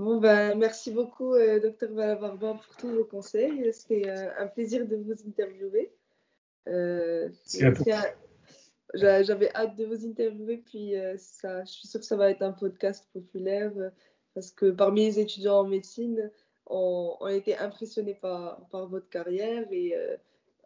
Bon, 0.00 0.18
ben, 0.18 0.56
merci 0.56 0.92
beaucoup, 0.92 1.34
euh, 1.34 1.60
docteur 1.60 1.92
Valabarba, 1.92 2.54
pour 2.54 2.76
tous 2.78 2.88
vos 2.88 3.04
conseils. 3.04 3.70
C'était 3.70 4.08
euh, 4.08 4.30
un 4.38 4.46
plaisir 4.46 4.86
de 4.86 4.96
vous 4.96 5.12
interviewer. 5.28 5.92
Euh, 6.68 7.28
J'avais 8.94 9.54
hâte 9.54 9.76
de 9.76 9.84
vous 9.84 10.06
interviewer, 10.06 10.56
puis 10.64 10.96
euh, 10.96 11.16
ça, 11.18 11.64
je 11.64 11.70
suis 11.70 11.86
sûre 11.86 12.00
que 12.00 12.06
ça 12.06 12.16
va 12.16 12.30
être 12.30 12.40
un 12.40 12.52
podcast 12.52 13.06
populaire 13.12 13.72
parce 14.34 14.50
que 14.50 14.70
parmi 14.70 15.04
les 15.04 15.20
étudiants 15.20 15.60
en 15.60 15.64
médecine, 15.64 16.30
on, 16.66 17.16
on 17.20 17.24
a 17.26 17.34
été 17.34 17.56
impressionnés 17.56 18.14
par, 18.14 18.60
par 18.70 18.88
votre 18.88 19.08
carrière 19.08 19.64
et 19.72 19.94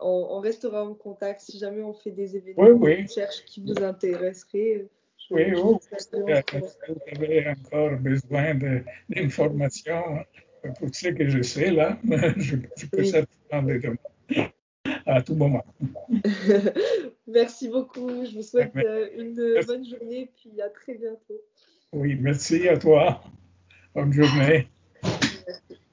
on, 0.01 0.41
restera 0.41 0.85
en 0.85 0.95
contact 0.95 1.41
si 1.41 1.59
jamais 1.59 1.83
on 1.83 1.95
fait 1.95 2.11
des 2.11 2.37
événements 2.37 2.65
de 2.65 3.03
recherche 3.03 3.45
qui 3.47 3.61
vous 3.63 3.83
intéresseraient. 3.83 4.87
Oui, 5.31 5.53
vous, 5.53 5.81
avez 7.17 7.49
encore 7.49 7.97
besoin 7.99 8.55
d'informations 9.09 10.03
pour 10.79 10.95
ce 10.95 11.09
que 11.09 11.29
je 11.29 11.43
sais 11.43 11.71
là. 11.71 11.99
Je, 12.37 12.57
peux 12.57 12.99
oui. 12.99 13.09
certainement 13.09 13.69
les 13.73 13.79
demander 13.79 14.53
à 15.07 15.23
tout 15.23 15.35
moment. 15.35 15.65
merci 17.27 17.69
beaucoup. 17.69 18.27
Je 18.27 18.37
vous 18.37 18.43
souhaite 18.43 18.77
euh, 18.77 19.09
une 19.17 19.65
bonne 19.67 19.85
journée 19.85 20.21
et 20.21 20.31
puis 20.37 20.61
à 20.61 20.69
très 20.69 20.95
bientôt. 20.95 21.41
Oui, 21.93 22.17
merci 22.21 22.69
à 22.69 22.77
toi. 22.77 23.23
under 23.97 24.23
May. 24.35 24.69